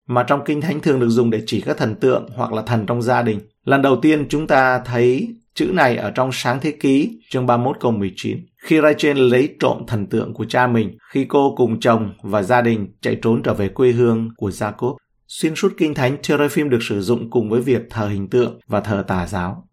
mà 0.08 0.24
trong 0.24 0.42
kinh 0.46 0.62
thánh 0.62 0.80
thường 0.80 1.00
được 1.00 1.10
dùng 1.10 1.30
để 1.30 1.44
chỉ 1.46 1.62
các 1.62 1.78
thần 1.78 1.96
tượng 1.96 2.30
hoặc 2.36 2.54
là 2.54 2.62
thần 2.62 2.86
trong 2.86 3.02
gia 3.02 3.22
đình. 3.22 3.40
Lần 3.66 3.82
đầu 3.82 4.00
tiên 4.02 4.26
chúng 4.30 4.48
ta 4.48 4.80
thấy 4.80 5.36
chữ 5.54 5.66
này 5.74 5.98
ở 5.98 6.12
trong 6.12 6.30
sáng 6.34 6.60
thế 6.62 6.72
ký 6.72 7.20
chương 7.30 7.46
31 7.46 7.78
câu 7.80 7.92
19. 7.92 8.46
Khi 8.58 8.82
Rachel 8.82 9.18
lấy 9.18 9.56
trộm 9.60 9.84
thần 9.88 10.08
tượng 10.08 10.34
của 10.34 10.46
cha 10.46 10.68
mình, 10.68 10.98
khi 11.12 11.26
cô 11.26 11.54
cùng 11.58 11.80
chồng 11.80 12.14
và 12.22 12.44
gia 12.44 12.62
đình 12.62 12.88
chạy 13.02 13.18
trốn 13.22 13.44
trở 13.44 13.54
về 13.54 13.70
quê 13.70 13.92
hương 13.92 14.30
của 14.38 14.50
Jacob. 14.50 14.96
Xuyên 15.28 15.56
suốt 15.56 15.74
kinh 15.78 15.94
thánh, 15.94 16.18
Teraphim 16.30 16.70
được 16.70 16.84
sử 16.84 17.02
dụng 17.02 17.30
cùng 17.30 17.50
với 17.50 17.62
việc 17.62 17.82
thờ 17.90 18.08
hình 18.08 18.30
tượng 18.30 18.60
và 18.68 18.80
thờ 18.80 19.04
tà 19.08 19.28
giáo. 19.28 19.68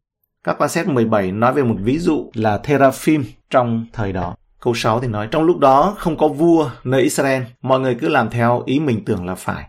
Các 0.45 0.57
quan 0.59 0.71
sát 0.71 0.89
17 0.89 1.33
nói 1.33 1.53
về 1.55 1.63
một 1.63 1.77
ví 1.83 1.99
dụ 1.99 2.31
là 2.35 2.59
Teraphim 2.59 3.25
trong 3.51 3.87
thời 3.93 4.13
đó. 4.13 4.37
Câu 4.61 4.75
6 4.75 5.01
thì 5.01 5.09
nói, 5.09 5.29
trong 5.31 5.43
lúc 5.43 5.59
đó 5.59 5.95
không 5.99 6.17
có 6.17 6.29
vua 6.29 6.71
nơi 6.85 7.03
Israel, 7.03 7.43
mọi 7.63 7.81
người 7.81 7.95
cứ 7.95 8.09
làm 8.09 8.31
theo 8.31 8.63
ý 8.67 8.81
mình 8.81 9.05
tưởng 9.05 9.27
là 9.27 9.35
phải. 9.35 9.65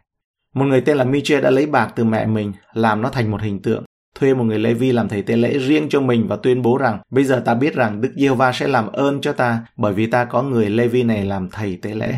Một 0.55 0.65
người 0.65 0.81
tên 0.81 0.97
là 0.97 1.03
Miche 1.03 1.41
đã 1.41 1.49
lấy 1.49 1.65
bạc 1.65 1.93
từ 1.95 2.03
mẹ 2.03 2.25
mình, 2.25 2.53
làm 2.73 3.01
nó 3.01 3.09
thành 3.09 3.31
một 3.31 3.41
hình 3.41 3.61
tượng, 3.61 3.83
thuê 4.19 4.33
một 4.33 4.43
người 4.43 4.59
Levi 4.59 4.91
làm 4.91 5.09
thầy 5.09 5.21
tế 5.21 5.35
lễ 5.35 5.57
riêng 5.57 5.89
cho 5.89 6.01
mình 6.01 6.27
và 6.27 6.35
tuyên 6.35 6.61
bố 6.61 6.77
rằng 6.77 6.99
bây 7.09 7.23
giờ 7.23 7.41
ta 7.45 7.53
biết 7.53 7.75
rằng 7.75 8.01
Đức 8.01 8.11
Giê-hô-va 8.15 8.51
sẽ 8.51 8.67
làm 8.67 8.87
ơn 8.91 9.21
cho 9.21 9.31
ta 9.33 9.59
bởi 9.77 9.93
vì 9.93 10.07
ta 10.07 10.25
có 10.25 10.43
người 10.43 10.69
Levi 10.69 11.03
này 11.03 11.25
làm 11.25 11.49
thầy 11.49 11.79
tế 11.81 11.93
lễ. 11.93 12.15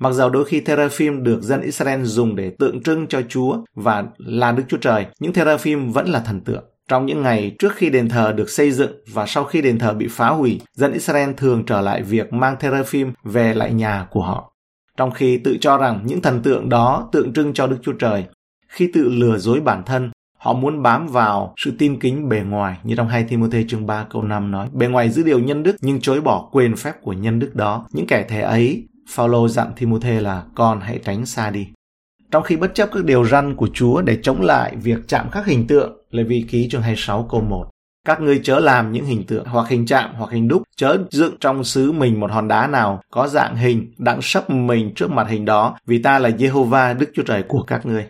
Mặc 0.00 0.12
dầu 0.12 0.30
đôi 0.30 0.44
khi 0.44 0.60
teraphim 0.60 1.22
được 1.22 1.42
dân 1.42 1.60
Israel 1.60 2.02
dùng 2.02 2.36
để 2.36 2.50
tượng 2.58 2.82
trưng 2.82 3.06
cho 3.06 3.22
Chúa 3.28 3.58
và 3.74 4.04
là 4.18 4.52
Đức 4.52 4.62
Chúa 4.68 4.76
Trời, 4.76 5.06
những 5.20 5.32
teraphim 5.32 5.92
vẫn 5.92 6.08
là 6.08 6.20
thần 6.20 6.40
tượng. 6.40 6.64
Trong 6.92 7.06
những 7.06 7.22
ngày 7.22 7.56
trước 7.58 7.72
khi 7.76 7.90
đền 7.90 8.08
thờ 8.08 8.32
được 8.36 8.50
xây 8.50 8.70
dựng 8.70 8.92
và 9.12 9.26
sau 9.26 9.44
khi 9.44 9.62
đền 9.62 9.78
thờ 9.78 9.92
bị 9.92 10.06
phá 10.10 10.28
hủy, 10.28 10.60
dân 10.74 10.92
Israel 10.92 11.30
thường 11.36 11.64
trở 11.66 11.80
lại 11.80 12.02
việc 12.02 12.32
mang 12.32 12.56
teraphim 12.60 13.12
về 13.24 13.54
lại 13.54 13.72
nhà 13.72 14.06
của 14.10 14.22
họ. 14.22 14.52
Trong 14.96 15.10
khi 15.10 15.38
tự 15.38 15.56
cho 15.60 15.78
rằng 15.78 16.00
những 16.04 16.20
thần 16.20 16.42
tượng 16.42 16.68
đó 16.68 17.08
tượng 17.12 17.32
trưng 17.32 17.52
cho 17.52 17.66
Đức 17.66 17.76
Chúa 17.82 17.92
Trời, 17.92 18.24
khi 18.68 18.90
tự 18.94 19.08
lừa 19.08 19.38
dối 19.38 19.60
bản 19.60 19.82
thân, 19.86 20.10
họ 20.38 20.52
muốn 20.52 20.82
bám 20.82 21.06
vào 21.06 21.54
sự 21.56 21.72
tin 21.78 22.00
kính 22.00 22.28
bề 22.28 22.40
ngoài 22.40 22.76
như 22.82 22.94
trong 22.96 23.08
2 23.08 23.24
Timothy 23.24 23.66
chương 23.68 23.86
3 23.86 24.06
câu 24.10 24.22
5 24.22 24.50
nói. 24.50 24.68
Bề 24.72 24.86
ngoài 24.86 25.10
giữ 25.10 25.22
điều 25.22 25.38
nhân 25.38 25.62
đức 25.62 25.76
nhưng 25.80 26.00
chối 26.00 26.20
bỏ 26.20 26.48
quyền 26.52 26.76
phép 26.76 26.92
của 27.02 27.12
nhân 27.12 27.38
đức 27.38 27.54
đó. 27.54 27.86
Những 27.92 28.06
kẻ 28.06 28.26
thế 28.28 28.40
ấy, 28.40 28.88
Phaolô 29.10 29.48
dặn 29.48 29.72
Timothy 29.76 30.20
là 30.20 30.42
con 30.54 30.80
hãy 30.80 30.98
tránh 31.04 31.26
xa 31.26 31.50
đi. 31.50 31.66
Trong 32.32 32.42
khi 32.42 32.56
bất 32.56 32.74
chấp 32.74 32.88
các 32.92 33.04
điều 33.04 33.24
răn 33.24 33.56
của 33.56 33.68
Chúa 33.74 34.02
để 34.02 34.18
chống 34.22 34.40
lại 34.40 34.76
việc 34.76 34.98
chạm 35.08 35.30
khắc 35.30 35.46
hình 35.46 35.66
tượng, 35.66 35.96
Lê 36.10 36.22
Vi 36.22 36.44
ký 36.50 36.68
chương 36.70 36.82
26 36.82 37.28
câu 37.30 37.40
1. 37.40 37.70
Các 38.06 38.20
ngươi 38.20 38.40
chớ 38.42 38.60
làm 38.60 38.92
những 38.92 39.04
hình 39.04 39.26
tượng 39.26 39.44
hoặc 39.44 39.68
hình 39.68 39.86
chạm 39.86 40.10
hoặc 40.14 40.30
hình 40.30 40.48
đúc, 40.48 40.62
chớ 40.76 40.98
dựng 41.10 41.34
trong 41.40 41.64
xứ 41.64 41.92
mình 41.92 42.20
một 42.20 42.30
hòn 42.30 42.48
đá 42.48 42.66
nào 42.66 43.02
có 43.10 43.28
dạng 43.28 43.56
hình 43.56 43.94
đặng 43.98 44.22
sấp 44.22 44.50
mình 44.50 44.94
trước 44.94 45.10
mặt 45.10 45.28
hình 45.28 45.44
đó, 45.44 45.76
vì 45.86 46.02
ta 46.02 46.18
là 46.18 46.28
Jehovah 46.28 46.98
Đức 46.98 47.10
Chúa 47.14 47.22
Trời 47.22 47.42
của 47.42 47.62
các 47.62 47.86
ngươi. 47.86 48.06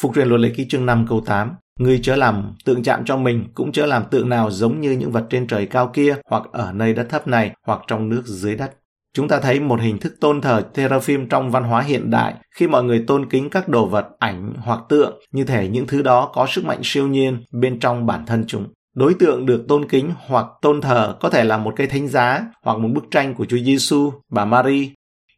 Phục 0.00 0.14
truyền 0.14 0.28
luật 0.28 0.40
lệ 0.40 0.50
ký 0.56 0.66
chương 0.68 0.86
5 0.86 1.06
câu 1.08 1.20
8. 1.20 1.50
Ngươi 1.78 2.00
chớ 2.02 2.16
làm 2.16 2.54
tượng 2.64 2.82
chạm 2.82 3.04
cho 3.04 3.16
mình, 3.16 3.44
cũng 3.54 3.72
chớ 3.72 3.86
làm 3.86 4.04
tượng 4.10 4.28
nào 4.28 4.50
giống 4.50 4.80
như 4.80 4.90
những 4.90 5.10
vật 5.10 5.26
trên 5.30 5.46
trời 5.46 5.66
cao 5.66 5.90
kia, 5.92 6.16
hoặc 6.24 6.42
ở 6.52 6.72
nơi 6.72 6.94
đất 6.94 7.06
thấp 7.08 7.28
này, 7.28 7.50
hoặc 7.66 7.80
trong 7.86 8.08
nước 8.08 8.22
dưới 8.26 8.56
đất. 8.56 8.72
Chúng 9.14 9.28
ta 9.28 9.40
thấy 9.40 9.60
một 9.60 9.80
hình 9.80 9.98
thức 9.98 10.14
tôn 10.20 10.40
thờ 10.40 10.62
teraphim 10.74 11.28
trong 11.28 11.50
văn 11.50 11.64
hóa 11.64 11.82
hiện 11.82 12.10
đại 12.10 12.34
khi 12.54 12.66
mọi 12.66 12.84
người 12.84 13.04
tôn 13.06 13.30
kính 13.30 13.50
các 13.50 13.68
đồ 13.68 13.86
vật, 13.86 14.06
ảnh 14.18 14.54
hoặc 14.58 14.80
tượng 14.88 15.20
như 15.32 15.44
thể 15.44 15.68
những 15.68 15.86
thứ 15.86 16.02
đó 16.02 16.30
có 16.34 16.46
sức 16.46 16.64
mạnh 16.64 16.80
siêu 16.82 17.08
nhiên 17.08 17.44
bên 17.52 17.80
trong 17.80 18.06
bản 18.06 18.26
thân 18.26 18.44
chúng. 18.46 18.66
Đối 18.94 19.14
tượng 19.14 19.46
được 19.46 19.64
tôn 19.68 19.88
kính 19.88 20.10
hoặc 20.26 20.46
tôn 20.62 20.80
thờ 20.80 21.16
có 21.20 21.30
thể 21.30 21.44
là 21.44 21.58
một 21.58 21.74
cây 21.76 21.86
thánh 21.86 22.08
giá 22.08 22.46
hoặc 22.62 22.78
một 22.78 22.88
bức 22.94 23.04
tranh 23.10 23.34
của 23.34 23.44
Chúa 23.44 23.58
Giêsu, 23.58 24.12
bà 24.30 24.44
Mary. 24.44 24.90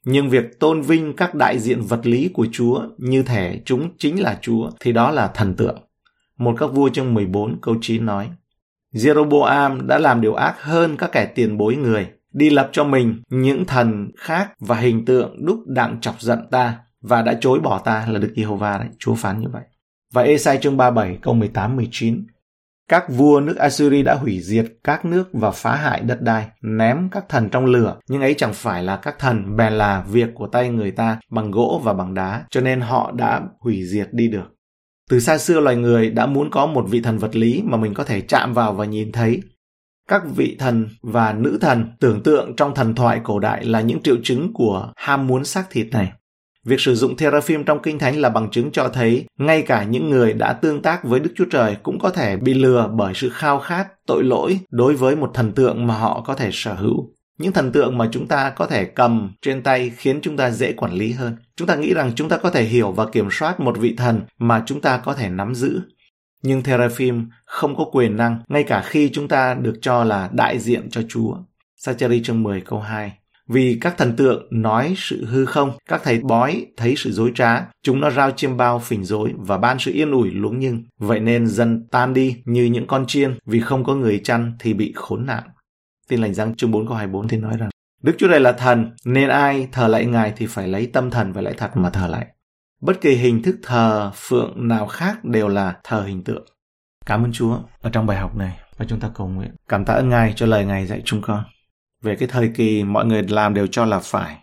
Nhưng 0.04 0.30
việc 0.30 0.60
tôn 0.60 0.82
vinh 0.82 1.16
các 1.16 1.34
đại 1.34 1.58
diện 1.58 1.82
vật 1.82 2.06
lý 2.06 2.30
của 2.34 2.46
Chúa 2.52 2.82
như 2.98 3.22
thể 3.22 3.60
chúng 3.64 3.90
chính 3.98 4.22
là 4.22 4.38
Chúa 4.42 4.70
thì 4.80 4.92
đó 4.92 5.10
là 5.10 5.28
thần 5.28 5.54
tượng. 5.54 5.78
Một 6.38 6.54
các 6.58 6.66
vua 6.66 6.88
trong 6.88 7.14
14 7.14 7.58
câu 7.62 7.76
9 7.80 8.06
nói 8.06 8.30
Jeroboam 8.94 9.86
đã 9.86 9.98
làm 9.98 10.20
điều 10.20 10.34
ác 10.34 10.62
hơn 10.62 10.96
các 10.96 11.12
kẻ 11.12 11.26
tiền 11.26 11.58
bối 11.58 11.76
người 11.76 12.08
đi 12.34 12.50
lập 12.50 12.68
cho 12.72 12.84
mình 12.84 13.22
những 13.28 13.64
thần 13.64 14.10
khác 14.16 14.52
và 14.60 14.76
hình 14.76 15.04
tượng 15.04 15.46
đúc 15.46 15.58
đặng 15.66 16.00
chọc 16.00 16.20
giận 16.20 16.38
ta 16.50 16.78
và 17.00 17.22
đã 17.22 17.38
chối 17.40 17.60
bỏ 17.60 17.78
ta 17.78 18.06
là 18.08 18.18
Đức 18.18 18.32
Giê-hô-va 18.36 18.78
đấy, 18.78 18.88
Chúa 18.98 19.14
phán 19.14 19.40
như 19.40 19.46
vậy. 19.52 19.62
Và 20.14 20.22
Ê-sai 20.22 20.58
chương 20.58 20.76
37 20.76 21.18
câu 21.22 21.34
18 21.34 21.76
19. 21.76 22.26
Các 22.88 23.04
vua 23.08 23.40
nước 23.40 23.56
Assyri 23.56 24.02
đã 24.02 24.14
hủy 24.14 24.40
diệt 24.40 24.66
các 24.84 25.04
nước 25.04 25.28
và 25.32 25.50
phá 25.50 25.76
hại 25.76 26.00
đất 26.00 26.22
đai, 26.22 26.46
ném 26.62 27.08
các 27.10 27.24
thần 27.28 27.48
trong 27.48 27.66
lửa, 27.66 27.96
nhưng 28.08 28.20
ấy 28.20 28.34
chẳng 28.34 28.52
phải 28.54 28.82
là 28.82 28.96
các 28.96 29.18
thần, 29.18 29.56
bèn 29.56 29.72
là 29.72 30.04
việc 30.08 30.28
của 30.34 30.46
tay 30.46 30.70
người 30.70 30.90
ta 30.90 31.18
bằng 31.30 31.50
gỗ 31.50 31.80
và 31.84 31.92
bằng 31.92 32.14
đá, 32.14 32.44
cho 32.50 32.60
nên 32.60 32.80
họ 32.80 33.12
đã 33.12 33.42
hủy 33.60 33.84
diệt 33.84 34.08
đi 34.12 34.28
được. 34.28 34.54
Từ 35.10 35.20
xa 35.20 35.38
xưa 35.38 35.60
loài 35.60 35.76
người 35.76 36.10
đã 36.10 36.26
muốn 36.26 36.50
có 36.50 36.66
một 36.66 36.86
vị 36.88 37.00
thần 37.00 37.18
vật 37.18 37.36
lý 37.36 37.62
mà 37.64 37.76
mình 37.76 37.94
có 37.94 38.04
thể 38.04 38.20
chạm 38.20 38.54
vào 38.54 38.72
và 38.72 38.84
nhìn 38.84 39.12
thấy, 39.12 39.40
các 40.08 40.22
vị 40.36 40.56
thần 40.58 40.88
và 41.02 41.32
nữ 41.32 41.58
thần 41.60 41.86
tưởng 42.00 42.22
tượng 42.22 42.56
trong 42.56 42.74
thần 42.74 42.94
thoại 42.94 43.20
cổ 43.24 43.38
đại 43.38 43.64
là 43.64 43.80
những 43.80 44.02
triệu 44.02 44.16
chứng 44.22 44.52
của 44.52 44.92
ham 44.96 45.26
muốn 45.26 45.44
xác 45.44 45.70
thịt 45.70 45.86
này. 45.92 46.12
Việc 46.64 46.80
sử 46.80 46.94
dụng 46.94 47.16
teraphim 47.16 47.64
trong 47.64 47.82
Kinh 47.82 47.98
Thánh 47.98 48.20
là 48.20 48.28
bằng 48.28 48.50
chứng 48.50 48.70
cho 48.72 48.88
thấy 48.88 49.24
ngay 49.38 49.62
cả 49.62 49.84
những 49.84 50.10
người 50.10 50.32
đã 50.32 50.52
tương 50.52 50.82
tác 50.82 51.04
với 51.04 51.20
Đức 51.20 51.30
Chúa 51.36 51.44
Trời 51.50 51.76
cũng 51.82 51.98
có 51.98 52.10
thể 52.10 52.36
bị 52.36 52.54
lừa 52.54 52.90
bởi 52.94 53.14
sự 53.14 53.28
khao 53.28 53.58
khát, 53.58 53.88
tội 54.06 54.24
lỗi 54.24 54.58
đối 54.70 54.94
với 54.94 55.16
một 55.16 55.30
thần 55.34 55.52
tượng 55.52 55.86
mà 55.86 55.98
họ 55.98 56.22
có 56.26 56.34
thể 56.34 56.50
sở 56.52 56.74
hữu. 56.74 57.10
Những 57.38 57.52
thần 57.52 57.72
tượng 57.72 57.98
mà 57.98 58.08
chúng 58.12 58.26
ta 58.26 58.50
có 58.50 58.66
thể 58.66 58.84
cầm 58.84 59.32
trên 59.42 59.62
tay 59.62 59.90
khiến 59.96 60.20
chúng 60.22 60.36
ta 60.36 60.50
dễ 60.50 60.72
quản 60.72 60.92
lý 60.92 61.12
hơn. 61.12 61.36
Chúng 61.56 61.68
ta 61.68 61.76
nghĩ 61.76 61.94
rằng 61.94 62.12
chúng 62.14 62.28
ta 62.28 62.36
có 62.36 62.50
thể 62.50 62.64
hiểu 62.64 62.92
và 62.92 63.06
kiểm 63.06 63.28
soát 63.30 63.60
một 63.60 63.78
vị 63.78 63.94
thần 63.96 64.20
mà 64.38 64.62
chúng 64.66 64.80
ta 64.80 64.96
có 64.96 65.14
thể 65.14 65.28
nắm 65.28 65.54
giữ 65.54 65.80
nhưng 66.44 66.62
Teraphim 66.62 67.28
không 67.44 67.76
có 67.76 67.84
quyền 67.92 68.16
năng 68.16 68.38
ngay 68.48 68.64
cả 68.64 68.82
khi 68.82 69.10
chúng 69.12 69.28
ta 69.28 69.54
được 69.54 69.74
cho 69.80 70.04
là 70.04 70.30
đại 70.32 70.58
diện 70.58 70.90
cho 70.90 71.02
Chúa. 71.08 71.36
Sacheri 71.76 72.22
chương 72.22 72.42
10 72.42 72.60
câu 72.60 72.80
2 72.80 73.12
Vì 73.48 73.78
các 73.80 73.94
thần 73.98 74.16
tượng 74.16 74.46
nói 74.50 74.94
sự 74.96 75.24
hư 75.24 75.44
không, 75.44 75.72
các 75.88 76.00
thầy 76.04 76.20
bói 76.20 76.66
thấy 76.76 76.94
sự 76.96 77.12
dối 77.12 77.32
trá, 77.34 77.66
chúng 77.82 78.00
nó 78.00 78.10
rao 78.10 78.30
chiêm 78.30 78.56
bao 78.56 78.78
phỉnh 78.78 79.04
dối 79.04 79.32
và 79.36 79.58
ban 79.58 79.78
sự 79.78 79.92
yên 79.92 80.10
ủi 80.10 80.30
luống 80.30 80.58
nhưng. 80.58 80.84
Vậy 80.98 81.20
nên 81.20 81.46
dân 81.46 81.86
tan 81.90 82.14
đi 82.14 82.36
như 82.44 82.64
những 82.64 82.86
con 82.86 83.06
chiên 83.06 83.38
vì 83.46 83.60
không 83.60 83.84
có 83.84 83.94
người 83.94 84.20
chăn 84.24 84.52
thì 84.60 84.74
bị 84.74 84.92
khốn 84.96 85.26
nạn. 85.26 85.42
Tin 86.08 86.20
lành 86.20 86.34
răng 86.34 86.56
chương 86.56 86.70
4 86.70 86.86
câu 86.86 86.96
24 86.96 87.28
thì 87.28 87.36
nói 87.36 87.56
rằng 87.58 87.70
Đức 88.02 88.14
Chúa 88.18 88.28
Trời 88.28 88.40
là 88.40 88.52
thần, 88.52 88.90
nên 89.04 89.28
ai 89.28 89.68
thờ 89.72 89.88
lại 89.88 90.06
Ngài 90.06 90.32
thì 90.36 90.46
phải 90.46 90.68
lấy 90.68 90.86
tâm 90.86 91.10
thần 91.10 91.32
và 91.32 91.40
lẽ 91.40 91.52
thật 91.52 91.76
mà 91.76 91.90
thờ 91.90 92.06
lại. 92.06 92.26
Bất 92.84 93.00
kỳ 93.00 93.14
hình 93.14 93.42
thức 93.42 93.56
thờ 93.62 94.10
phượng 94.14 94.68
nào 94.68 94.86
khác 94.86 95.24
đều 95.24 95.48
là 95.48 95.80
thờ 95.84 96.04
hình 96.06 96.24
tượng. 96.24 96.46
Cảm 97.06 97.24
ơn 97.24 97.32
Chúa 97.32 97.58
ở 97.80 97.90
trong 97.90 98.06
bài 98.06 98.18
học 98.18 98.36
này 98.36 98.58
và 98.76 98.86
chúng 98.88 99.00
ta 99.00 99.10
cầu 99.14 99.28
nguyện. 99.28 99.54
Cảm 99.68 99.84
tạ 99.84 99.94
ơn 99.94 100.08
Ngài 100.08 100.32
cho 100.36 100.46
lời 100.46 100.64
Ngài 100.64 100.86
dạy 100.86 101.02
chúng 101.04 101.22
con. 101.22 101.44
Về 102.02 102.16
cái 102.16 102.28
thời 102.28 102.50
kỳ 102.54 102.84
mọi 102.84 103.06
người 103.06 103.22
làm 103.22 103.54
đều 103.54 103.66
cho 103.66 103.84
là 103.84 103.98
phải. 103.98 104.38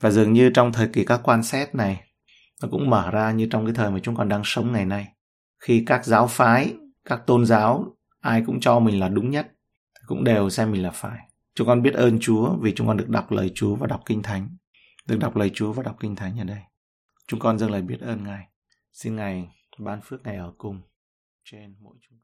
Và 0.00 0.10
dường 0.10 0.32
như 0.32 0.50
trong 0.54 0.72
thời 0.72 0.88
kỳ 0.88 1.04
các 1.04 1.20
quan 1.22 1.42
xét 1.42 1.74
này, 1.74 2.00
nó 2.62 2.68
cũng 2.70 2.90
mở 2.90 3.10
ra 3.10 3.32
như 3.32 3.48
trong 3.50 3.66
cái 3.66 3.74
thời 3.74 3.90
mà 3.90 3.98
chúng 4.02 4.16
con 4.16 4.28
đang 4.28 4.42
sống 4.44 4.72
ngày 4.72 4.84
nay. 4.84 5.08
Khi 5.58 5.84
các 5.86 6.04
giáo 6.04 6.26
phái, 6.26 6.74
các 7.04 7.26
tôn 7.26 7.46
giáo, 7.46 7.96
ai 8.20 8.42
cũng 8.46 8.60
cho 8.60 8.78
mình 8.78 9.00
là 9.00 9.08
đúng 9.08 9.30
nhất, 9.30 9.52
cũng 10.06 10.24
đều 10.24 10.50
xem 10.50 10.72
mình 10.72 10.82
là 10.82 10.90
phải. 10.90 11.18
Chúng 11.54 11.66
con 11.66 11.82
biết 11.82 11.94
ơn 11.94 12.18
Chúa 12.20 12.56
vì 12.60 12.72
chúng 12.76 12.86
con 12.86 12.96
được 12.96 13.08
đọc 13.08 13.32
lời 13.32 13.52
Chúa 13.54 13.74
và 13.74 13.86
đọc 13.86 14.00
Kinh 14.06 14.22
Thánh. 14.22 14.48
Được 15.06 15.18
đọc 15.18 15.36
lời 15.36 15.50
Chúa 15.54 15.72
và 15.72 15.82
đọc 15.82 15.96
Kinh 16.00 16.16
Thánh 16.16 16.38
ở 16.38 16.44
đây. 16.44 16.58
Chúng 17.28 17.40
con 17.40 17.58
dâng 17.58 17.70
lời 17.70 17.82
biết 17.82 18.00
ơn 18.00 18.24
Ngài. 18.24 18.48
Xin 18.92 19.16
Ngài 19.16 19.48
ban 19.78 20.00
phước 20.04 20.22
Ngài 20.22 20.36
ở 20.36 20.54
cùng 20.58 20.80
trên 21.44 21.76
mỗi 21.80 21.96
chúng 22.08 22.17